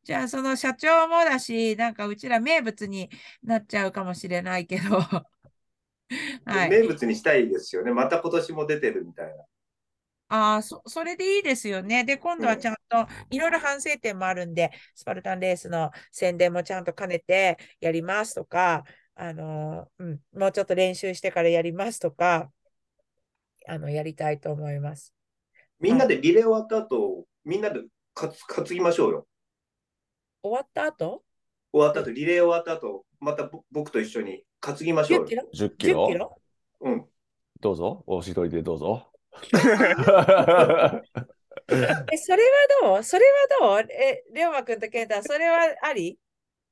[0.04, 3.10] じゃあ、その社長もだし、なんかうちら名物に
[3.44, 5.00] なっちゃうかもしれないけど。
[6.46, 6.70] はい。
[6.70, 7.92] 名物にしたいですよね。
[7.92, 9.46] また今年も出てるみたいな。
[10.34, 12.06] ああ、そ、それでいいですよね。
[12.06, 22.50] で、今度はちゃんといろいろ反省点もあるんで、スパルタンレースの宣伝もちゃんと兼ねてやりますとか、あの、うん、もうちょっと練習してからやりますとか、
[23.68, 25.14] あの、やりたいと思います。
[25.82, 27.82] みんなでリレー終わった後、みんなで
[28.14, 29.28] 担担ぎましょうよ。
[30.42, 31.24] 終わった後？
[31.74, 35.28] 終わった後、リレー終わった後、またぼ僕と一緒に担ぎましょ ?10 うよ。
[35.28, 36.42] キロ？10キ ?10 ロキロ？
[36.80, 37.06] うん。
[37.60, 38.06] どうぞ。
[38.08, 39.11] お一人でどうぞ。
[42.12, 42.50] え、それは
[42.82, 43.04] どう？
[43.04, 43.26] それ
[43.60, 43.92] はどう？
[43.92, 46.20] え、りょうまくんと健太、それはあり？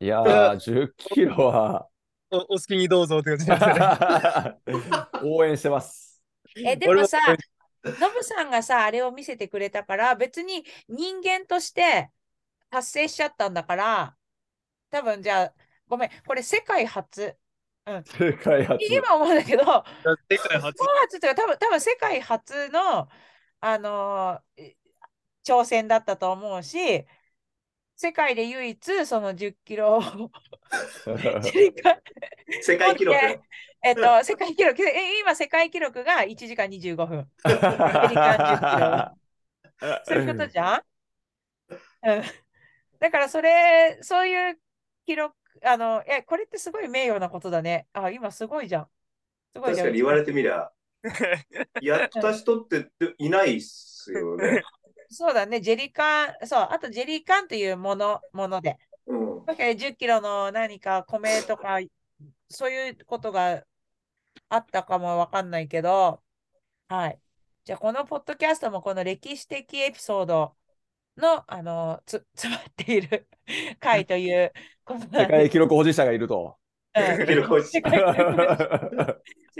[0.01, 1.87] いやー、10キロは
[2.31, 3.73] おお好きにどうぞって感じですね。
[5.35, 6.21] 応援してます。
[6.55, 7.17] え、でもさ、
[7.85, 12.11] ノブさんがさ、あれを見せてくれたから、別に人間として
[12.69, 14.17] 達成しちゃったんだから、
[14.91, 15.53] 多分じゃあ、
[15.87, 17.35] ごめん、これ世界初。
[18.05, 18.77] 世界初。
[18.93, 19.63] 今思うんだけど、
[20.29, 23.07] 世界初っていうか、多分、多分世界初の、
[23.61, 24.75] あのーえ
[25.43, 27.05] 挑戦だったと思うし、
[27.95, 30.01] 世界で唯一その10キロを
[32.61, 33.17] 世界記録？
[33.81, 37.29] えっと、世界記録、え今世界記録が1時間25分。
[37.43, 37.55] アメ
[38.09, 38.79] リカン10キ
[39.81, 39.99] ロ。
[40.05, 42.09] そういうことじゃん？
[42.09, 42.23] うん。
[42.99, 44.59] だからそれ、そういう
[45.05, 47.87] 記録、あの、え、これってすごい名誉なことだね。
[47.93, 48.89] あ、今すごいじゃん。
[49.55, 49.71] すごい。
[49.71, 50.71] 確かに言われてみりゃ、
[51.81, 54.61] やった人っていないっすよね。
[55.09, 58.77] そうだね、ジェリカン、そう、あとジェリカンというもの、もので。
[59.07, 59.45] うん。
[59.45, 61.79] だから10キロの何か米とか、
[62.49, 63.65] そういうことが
[64.49, 66.21] あったかもわかんないけど、
[66.87, 67.19] はい。
[67.63, 70.55] じゃあ、このポッドキャストもこの歴史的エピソード
[71.17, 73.27] の、あの、つ、 詰まっている
[73.79, 74.53] 回という
[75.13, 76.57] 世界記録保持者がいると。
[76.95, 77.25] 世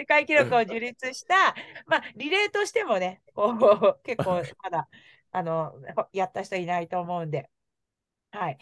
[0.06, 1.56] 界記録を樹立した、
[1.86, 4.88] まあ、リレーとしてもね、こう結構まだ
[5.32, 5.74] あの
[6.12, 7.50] やった人いないと思うんで。
[8.32, 8.58] はい。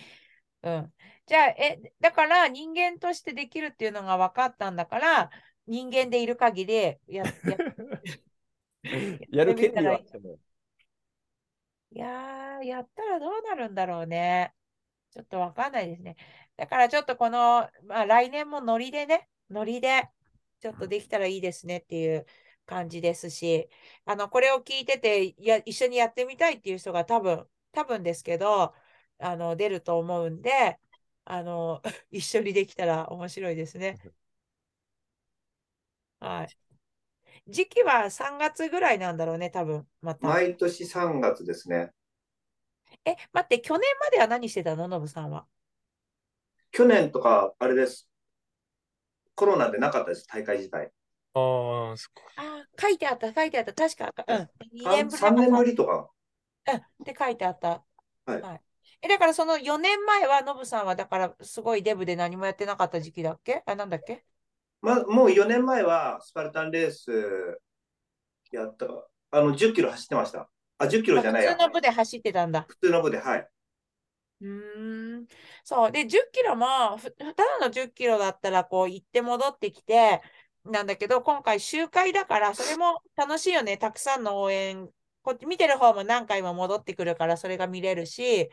[0.63, 0.93] うん。
[1.26, 5.30] じゃあ、え、だから人間としてできるっていうのが分かったんだから、
[5.68, 7.24] 人間でいる限りや、や、
[9.30, 10.38] やる権利はあっても。
[11.91, 14.53] いやー、やったらどうなるんだろうね。
[15.11, 16.15] ちょっとわかんないですね。
[16.58, 20.10] だからちょっとこの、まあ来年もノリでね、ノリで、
[20.60, 22.26] ちょっとできたらいいですねっていう
[22.66, 23.70] 感じですし、
[24.05, 28.74] あの、これを聞いてて、や、一緒にやってみたいっていう人が多分、多分ですけど、
[29.20, 30.80] あの、出ると思うんで、
[31.26, 31.82] あの、
[32.12, 33.99] 一緒にできたら面白いですね。
[36.20, 36.58] はい。
[37.51, 40.28] 時期は3月ぐらいなんだろうね、多分、また。
[40.28, 41.91] 毎年3月ですね。
[43.05, 44.88] え、待って、去年までは何してたの？
[44.88, 45.47] ノブさんは。
[46.72, 48.09] 去年とか、あれです。
[49.36, 50.91] コロナでなかったです、大会自体。
[51.34, 52.22] ああ、そっか。
[52.38, 53.74] あー、書いてあった、書いてあった。
[53.74, 54.49] 確か、うん。
[54.74, 56.09] 2 3, 年ぶりだ3年かぶりとか。
[56.68, 57.84] うん、って書いてあった。
[58.26, 58.61] はい
[58.99, 63.61] え、だからその4年前はノブさんは、だからすごいデブで何もやってなかった時期だっけ？
[63.68, 64.26] あ、なんだっけ？
[64.82, 67.59] ま、もう4年前はスパルタンレース
[68.51, 70.49] やったか、あの、10キロ走ってました。
[70.80, 71.68] あ、10キロじゃないや普通。
[71.68, 72.65] の部で走ってたんだ。
[72.68, 73.47] 普通の部で、はい。
[74.41, 75.27] うーん。
[75.63, 75.91] そう。
[75.91, 80.21] で、10キロも、ふただの10キロだったら、こう、行って戻ってきて、
[80.63, 83.77] なんだけど、今回周回だから、それも楽しいよね。
[83.77, 84.89] たくさんの応援。
[85.23, 88.49] こっち見てる方も何回も戻ってくるから、それが見れるし、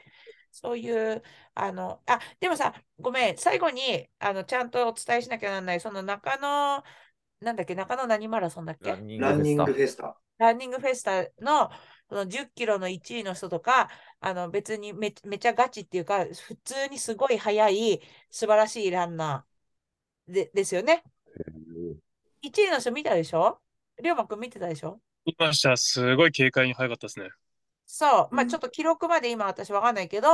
[0.51, 1.23] そういう、
[1.55, 6.83] あの、あ、でもさ、ごめん、最後に、あの、ちゃんとお伝えしなきゃならない、その中野、
[7.41, 8.91] なんだっけ、中野何マラソンだっけ？
[8.91, 10.17] ランニングフェスタ。
[10.39, 11.71] ランニングフェスタの、
[12.15, 13.91] その10キロの1位の人とか、
[14.21, 18.01] あの別にめめちゃガチっていうか、普通にすごい速い
[18.31, 21.03] 素晴らしいランナーでですよね。
[22.41, 23.59] 1位の人見たでしょ？
[24.01, 25.01] りょうまくん見てたでしょ？
[25.27, 25.77] 見ました。
[25.77, 27.31] すごい軽快に速かったですね。
[27.85, 30.29] そう、まあうんちょっと記録まで今私わかんないけど、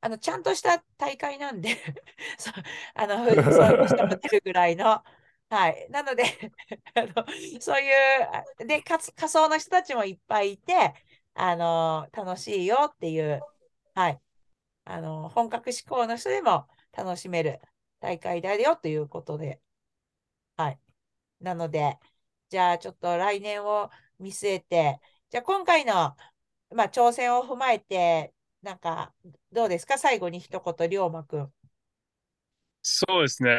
[0.00, 1.70] あのちゃんとした大会なんで
[2.38, 2.54] そう
[2.94, 5.02] あのふそういう人も出るぐらいの、
[5.50, 5.88] はい。
[5.90, 6.24] なので
[6.94, 7.24] あの、
[7.60, 10.94] そういう、あで、かつ仮想の人たちもいっぱいいて、
[11.40, 13.40] あの楽しいよっていう、
[13.94, 14.20] はい。
[14.84, 16.66] あの本格志向の人でも
[16.96, 17.60] 楽しめる
[18.00, 19.60] 大会だよということで、
[20.56, 20.80] はい。
[21.40, 21.98] なので、
[22.48, 26.16] じゃあちょっと来年を見据えて、じゃあ今回の
[26.74, 29.14] まあ、挑戦を踏まえて、なんか、
[29.52, 29.96] どうですか？
[29.96, 31.52] 最後に一言、龍馬くん。
[32.82, 33.50] そうですね。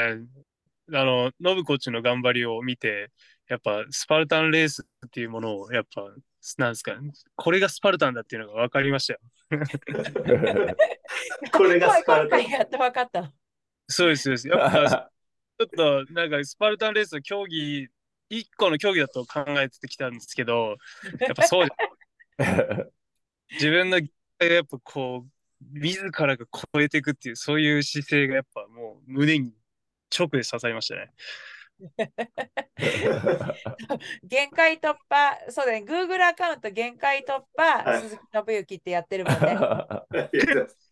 [0.94, 3.12] あの、ノブコーチの頑張りを見て、
[3.48, 6.04] やっぱスパルタンレースっていうものを、やっぱ、
[6.58, 6.96] なんですか、
[7.36, 9.20] これがスパルタンだっていうのが分かりましたよ。
[11.52, 13.34] これがスパルタン今回やっと分かったの。
[13.88, 14.48] そうです、そうです。
[14.48, 15.12] やっぱ、
[15.60, 15.70] ちょっ
[16.06, 17.88] と、なんか、スパルタンレースの競技、
[18.30, 20.78] 一個の競技だと考えてきたんですけど、
[21.20, 22.86] やっぱそうじゃ
[23.54, 25.30] 自分のやっぱこう、
[25.80, 29.54] 自らが超えていくっていう、そういう姿勢がやっぱもう胸に
[30.18, 31.12] 直で刺さりましたね。
[34.24, 39.58] 限界突破、そうだね、Google アカウント限界突破、はい鈴木信之ってやってるもんね。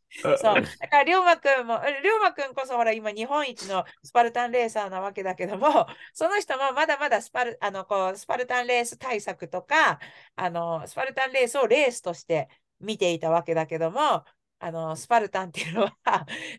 [0.38, 0.62] そう。
[0.62, 10.00] だから、龍馬くんも、龍馬くんこそほら、今、日本一のスパルタンレーサーなわけだけども、その人もまだまだスパルあのこうスパルタンレース対策とか
[10.36, 12.48] あの、スパルタンレースをレースとして
[12.80, 14.24] 見ていたわけだけども、
[14.60, 15.94] あのスパルタンっていうのは、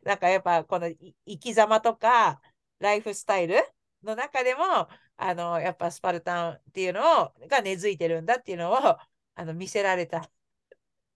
[0.05, 2.41] なんかやっぱこのい生き様とか、
[2.81, 3.57] ライフスタイル
[4.03, 10.31] の中でも、あのやっぱスパルタンっていうのをが根付いてるんだっていうのをあの見せられた。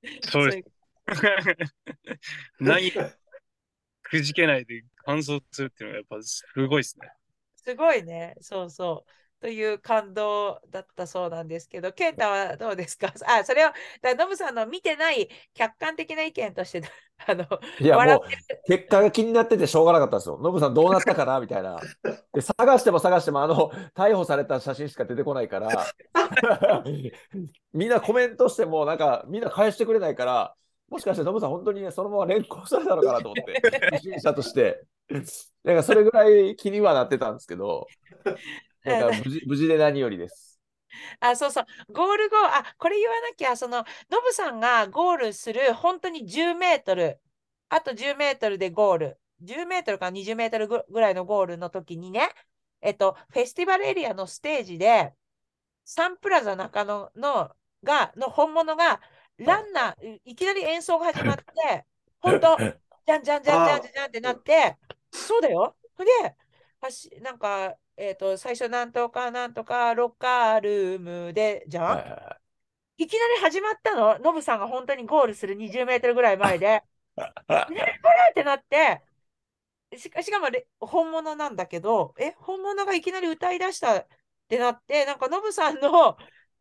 [0.31, 0.65] そうです。
[2.61, 2.93] 何
[4.03, 7.09] くじけないで完走するっていうのがやっぱすごいですね。
[7.57, 8.35] すごいね。
[8.41, 9.11] そうそう。
[9.41, 13.13] という感動だったそうなんですけど、ケンタはどうですか？
[13.27, 13.71] あ、それを、
[14.01, 16.83] だノブさんの見てない客観的な意見として、
[17.29, 17.45] あの、
[17.81, 18.29] いや、笑もう、
[18.67, 20.39] 結果が気になっててしょうがなかったんですよ。
[20.43, 21.41] ノブさんどうなったかな？
[21.41, 21.81] みたいな。
[22.33, 25.69] で、探しても探しても、あの、逮捕された写真しか出てこないから、
[27.73, 30.55] みんなコメントしても、なんか、みんな返してくれないから、
[30.89, 33.61] もしかしてノブさん本当にね、そのまま連行されたのかなと思って、
[33.97, 34.83] 不審者として。
[35.65, 37.87] なんか、それぐらい気にはなってたんですけど、
[38.85, 40.52] なんか無事、無事で何よりです。
[41.21, 47.21] あ、そうそう、ゴール後、あ、これ言わなきゃ、その、ノブさんがゴールする、本当に10メートル、
[47.69, 52.31] あと10メートルでゴール、10メートルか20メートルぐぐらいのゴールの時にね、
[52.81, 55.15] えっと、フェスティバルエリアのステージで、
[55.85, 59.01] サンプラザ中野のがの本物が、
[59.39, 61.87] ランナー、いいきなり演奏が始まって、
[62.21, 62.63] 本当、
[63.07, 64.79] じゃんじゃんじゃんじゃんじゃんってなって、
[65.11, 65.77] そうだよ。
[65.99, 66.37] で、
[67.21, 72.39] なんか、えっと、最初、なんとかなんとか、ロッカールームで、じゃん、はいはいは
[72.99, 76.85] いきなり始まったの、ノブさんが本当にゴールする20メートルぐらい前で、
[77.17, 77.21] い。
[77.73, 79.03] ね、これってなって、
[79.97, 84.07] しかしかもレ本物なんだけど、え、本物がいきなり歌い出したっ
[84.49, 86.17] てなって、なんかノブさんの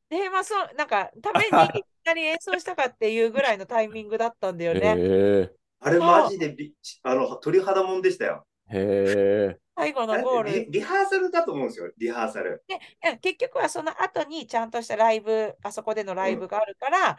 [0.09, 1.47] テーマソング、なんかために
[1.80, 4.95] いきなり演奏したかっていうぐらいのタイミングだったんだよね。
[4.97, 8.45] へあれマジでびあの鳥肌もんでしたよ。
[8.74, 8.78] え。
[8.78, 9.59] へえ。
[9.76, 10.51] 最後のゴール。
[10.51, 12.63] リリハーサルだと思うんですよ、リハーサル。
[12.67, 12.80] で
[13.17, 17.17] 結局はその後にちゃんとしたライブ、あそこでのライブがあるから、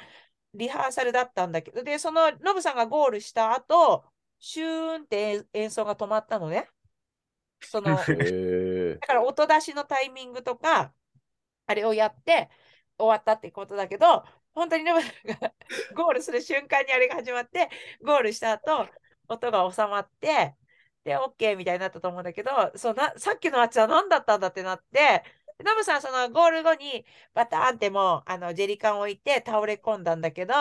[0.55, 4.05] リハーサルだったんだけど、で、そのノブさんがゴールした後、
[4.39, 6.69] シューンって演奏が止まったのね。
[7.61, 7.97] その。
[7.97, 8.05] だ
[9.07, 10.93] から音出しのタイミングとか、
[11.67, 12.51] あれをやって
[12.99, 14.25] 終わったってことだけど、
[14.55, 15.55] 本当にノブさんが
[15.95, 17.71] ゴールする瞬間にあれが始まって、
[18.03, 18.89] ゴールした後、
[19.29, 20.55] 音が収まって、
[21.05, 25.25] で、OK みたいになったと思うんだけど、そうなさっきのやつは何だったんだってなって、
[25.65, 30.55] ノブさん、そのゴール後にバターンってもうあのジェリカン置いて倒れ込んだんだけど、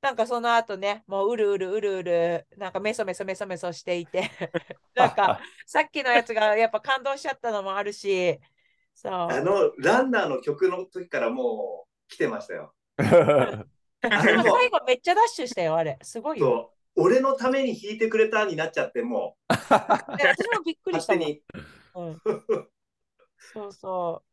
[0.00, 4.30] なんかその後ね、もううるうるうるうる、なんかメソメソメソメソしていて、
[4.94, 8.38] なんかさっきのやつがやっぱ感動しちゃったのもあるし、
[8.94, 9.12] そう。
[9.12, 12.74] あのランナーの曲の時からもう来てましたよ。
[14.02, 15.98] 最後めっちゃダッシュしたよ、あれ。
[16.02, 16.75] すごいよ。
[16.96, 19.76] 俺のために弾いてくれたになっちゃって、もで私
[20.54, 21.42] もびっくうりしたに。
[21.94, 22.20] うん、
[23.52, 24.26] そうそう。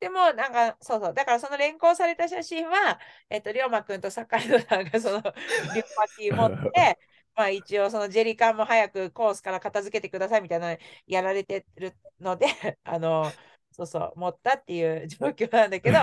[0.00, 1.14] でも、なんか、そうそう。
[1.14, 2.98] だから、その連行された写真は、
[3.30, 6.98] えっと、龍馬くんと坂井戸さんが、その、リュッパキー持って、
[7.36, 12.46] まあ、一応、そのジェリカンも早くコースから片付けてくださいみたいなのやられてるので、
[12.82, 13.30] あの、
[13.70, 15.98] そうそう、持ったっていう状況なんだけど、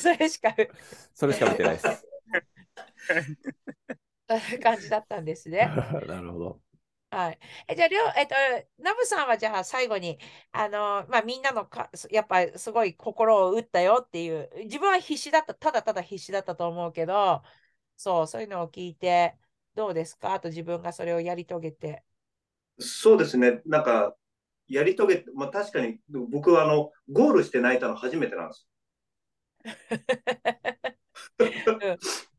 [0.00, 0.54] それしか
[1.12, 2.06] それしか見てないです。
[4.62, 5.68] 感じだったんですね。
[6.08, 6.60] なるほど。
[7.10, 7.38] はい。
[7.68, 8.34] え、じゃあ、りょう、えっと、
[8.78, 10.18] ナブさんはじゃあ最後に、
[10.50, 17.42] あの、まあ、みんなのか、やっぱりすごい心を打ったよっていう、自分は必死だった、ただただ必死だったと思うけど、
[17.98, 19.36] そう、そういうのを聞いて、
[19.74, 20.32] どうですか？
[20.34, 22.02] あと自分がそれをやり遂げて。
[22.78, 23.60] そうですね。
[23.66, 24.16] なんか、
[24.68, 28.66] やり遂げて、まあ確かに僕はあの、ゴールして泣いたの初めてなんです。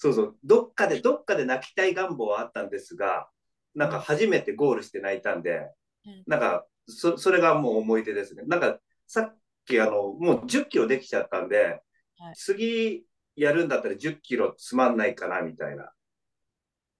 [0.00, 0.36] そうそう。
[0.44, 3.28] どっかで、どっかで泣きたい願望はあったんですが、
[3.74, 5.68] なんか初めてゴールして泣いたんで、
[6.06, 8.44] うんなんか、そそれがもう思い出ですね。
[8.46, 9.36] なんか、さっ
[9.66, 11.82] きあの、もう10キロできちゃったんで、
[12.16, 13.04] はい次
[13.36, 15.92] やるんだったら10キロつまんないかな、みたいな。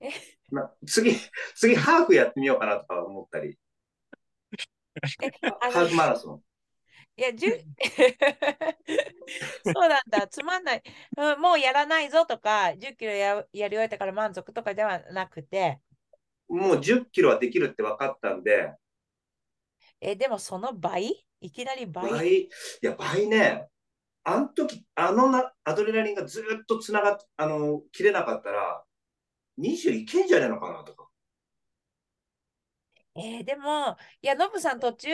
[0.01, 0.11] え？
[0.53, 1.13] な次、
[1.55, 3.57] 次ハーフやってみようかなとか思ったり、
[5.73, 6.43] ハーフマラソン。
[7.21, 7.51] いや、じゅ
[9.63, 10.83] そうなんだ、つまんない、
[11.19, 15.81] うん、もうやらないぞとか、10キロや、やり終えたから満足とかではなくて、
[16.49, 18.75] もう10キロはできるって分かったんで、
[20.01, 21.27] え、でもその倍？
[21.43, 22.11] いきなり倍？
[22.11, 22.49] 倍、い
[22.81, 23.69] や、倍ね、
[24.25, 28.83] あの時、あのなアドレナリンがずっとつながっ、あの、切れなかったら、
[29.59, 31.10] 20いけんじゃねえのかなとか。
[33.17, 35.09] えーでも、いや、ノブさん途中、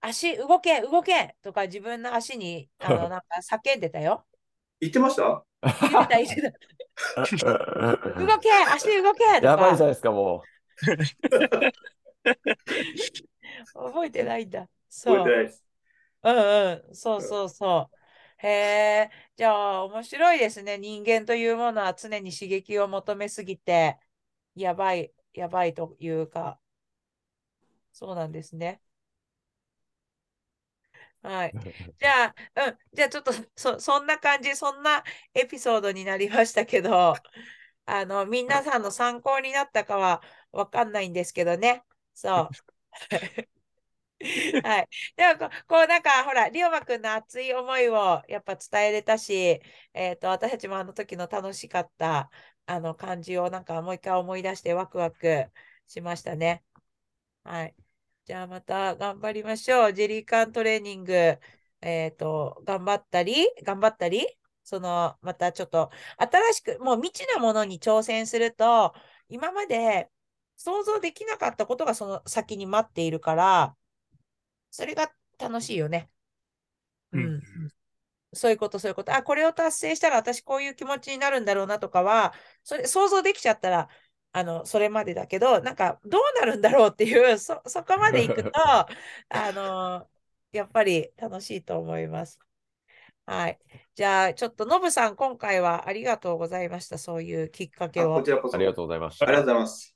[0.00, 4.26] 足動け、動けとか自分の足に、 あの、なんか叫んでたよ。
[4.80, 5.44] 言ってました？
[5.62, 6.42] 言ってた、言って
[7.38, 7.52] た。
[8.18, 10.42] 動け、足動けとかやばいじゃないですか、も
[13.74, 14.68] 覚えてないんだ。
[14.88, 15.36] そう覚えて。
[15.36, 15.64] ないです。
[16.24, 18.46] うんうん、そうそうそう。
[18.46, 20.78] へえ、じゃあ面白いですね。
[20.78, 23.98] 人間というものは常に刺激を求めすぎて、
[24.54, 26.58] やばい、やばいというか、
[27.92, 28.82] そうなんですね。
[31.22, 31.56] はい。
[31.98, 32.34] じゃあ、
[32.66, 37.14] うん、じゃあちょっとそ、そんな感じ、そんなエピソードになりましたけど、
[37.86, 40.22] あの、皆さんの参考になったかは
[40.52, 41.84] わかんないんですけどね。
[42.14, 42.56] そう。
[44.62, 44.88] はい。
[45.16, 49.60] でもこ、こうなんか、ほら、りょうまくんの熱い思いをやっぱ伝えれたし、
[49.94, 52.30] えっと、私たちもあの時の楽しかった、
[52.66, 55.50] あの感じをなんかもう一回思い出してワクワク
[55.88, 56.64] しましたね。
[57.44, 57.74] はい。
[58.24, 59.92] じゃあまた頑張りましょう。
[59.92, 61.12] ジェリーカントレーニング、
[61.80, 63.34] えっと、頑張ったり、
[63.64, 64.26] 頑張ったり、
[64.64, 68.94] その、またちょっと新しく、もう未知なものに挑戦すると、
[69.28, 70.10] 今まで
[70.56, 73.76] 想像できなかったことがその先に待っているから、
[74.70, 76.10] それが楽しいよね。
[77.12, 77.42] ううんん。
[78.34, 79.14] そういうこと、そういうこと。
[79.14, 82.32] あ、これを達成したら私こういう気持ちになるんだろうなとかは、
[82.64, 83.88] それ想像できちゃったら、
[84.32, 88.50] あの、それまでだけど、なんかどうなるんだろうっていう、そ、そこまで行くと、
[89.28, 90.08] あの、
[90.52, 92.38] やっぱり楽しいと思います。
[93.26, 93.58] はい。
[93.94, 96.98] じゃあ、ちょっとノブさん、今回はありがとうございました。
[96.98, 98.30] そういうきっかけあこをち。
[98.30, 98.56] らこそ。
[98.56, 98.56] う。
[98.56, 99.26] ありがとうございました。
[99.26, 99.94] ありがとうございます。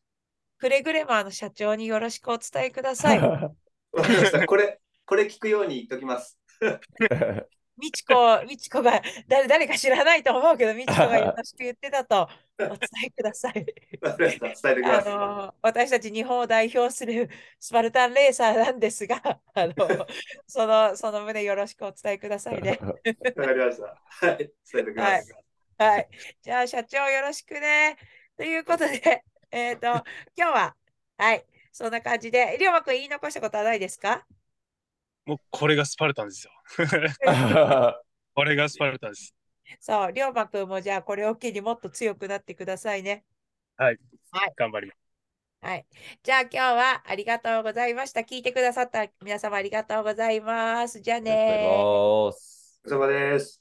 [0.58, 3.20] くれぐれもあの社長によろしくお伝えください。
[3.20, 3.38] わ
[4.02, 4.46] かりました。
[4.46, 6.38] これ、これ聞くように言っときます。
[7.78, 13.66] みちこ、みちこが誰、誰か知らないと思うけど、みちこがよろしく言ってたと お伝えください。
[15.62, 17.28] 私たち日本を代表する
[17.60, 19.20] スパルタンレーサーなんですが、
[19.54, 19.74] あの、
[20.46, 22.78] その、その旨よろしくお伝えくださいね。
[22.80, 22.94] わ
[23.46, 24.26] かりました。
[24.26, 24.38] はい。
[24.38, 25.34] 伝えておきます。
[25.78, 26.08] はい。
[26.42, 27.96] じゃあ、社長よろしくね。
[28.36, 30.04] ということで、えっと、今
[30.34, 30.76] 日は、
[31.18, 34.26] はい、そんな感じで、りょうまくん言い残したことはないですか？
[35.26, 36.52] もうこれがスパルタンですよ。
[38.34, 39.34] これがスパルタンです。
[39.80, 43.24] そう、龍馬くんもじゃあこれを機にもっと強くなってくださいね。
[43.76, 43.98] はい。
[44.30, 44.98] はい、頑張ります。
[45.60, 45.86] はい。
[46.22, 48.20] じゃあ今日はありがとうございました。
[48.20, 51.00] 聞いてくださった皆様ありがとうございます。
[51.00, 52.30] じゃあねお
[52.86, 53.60] 疲れ様です。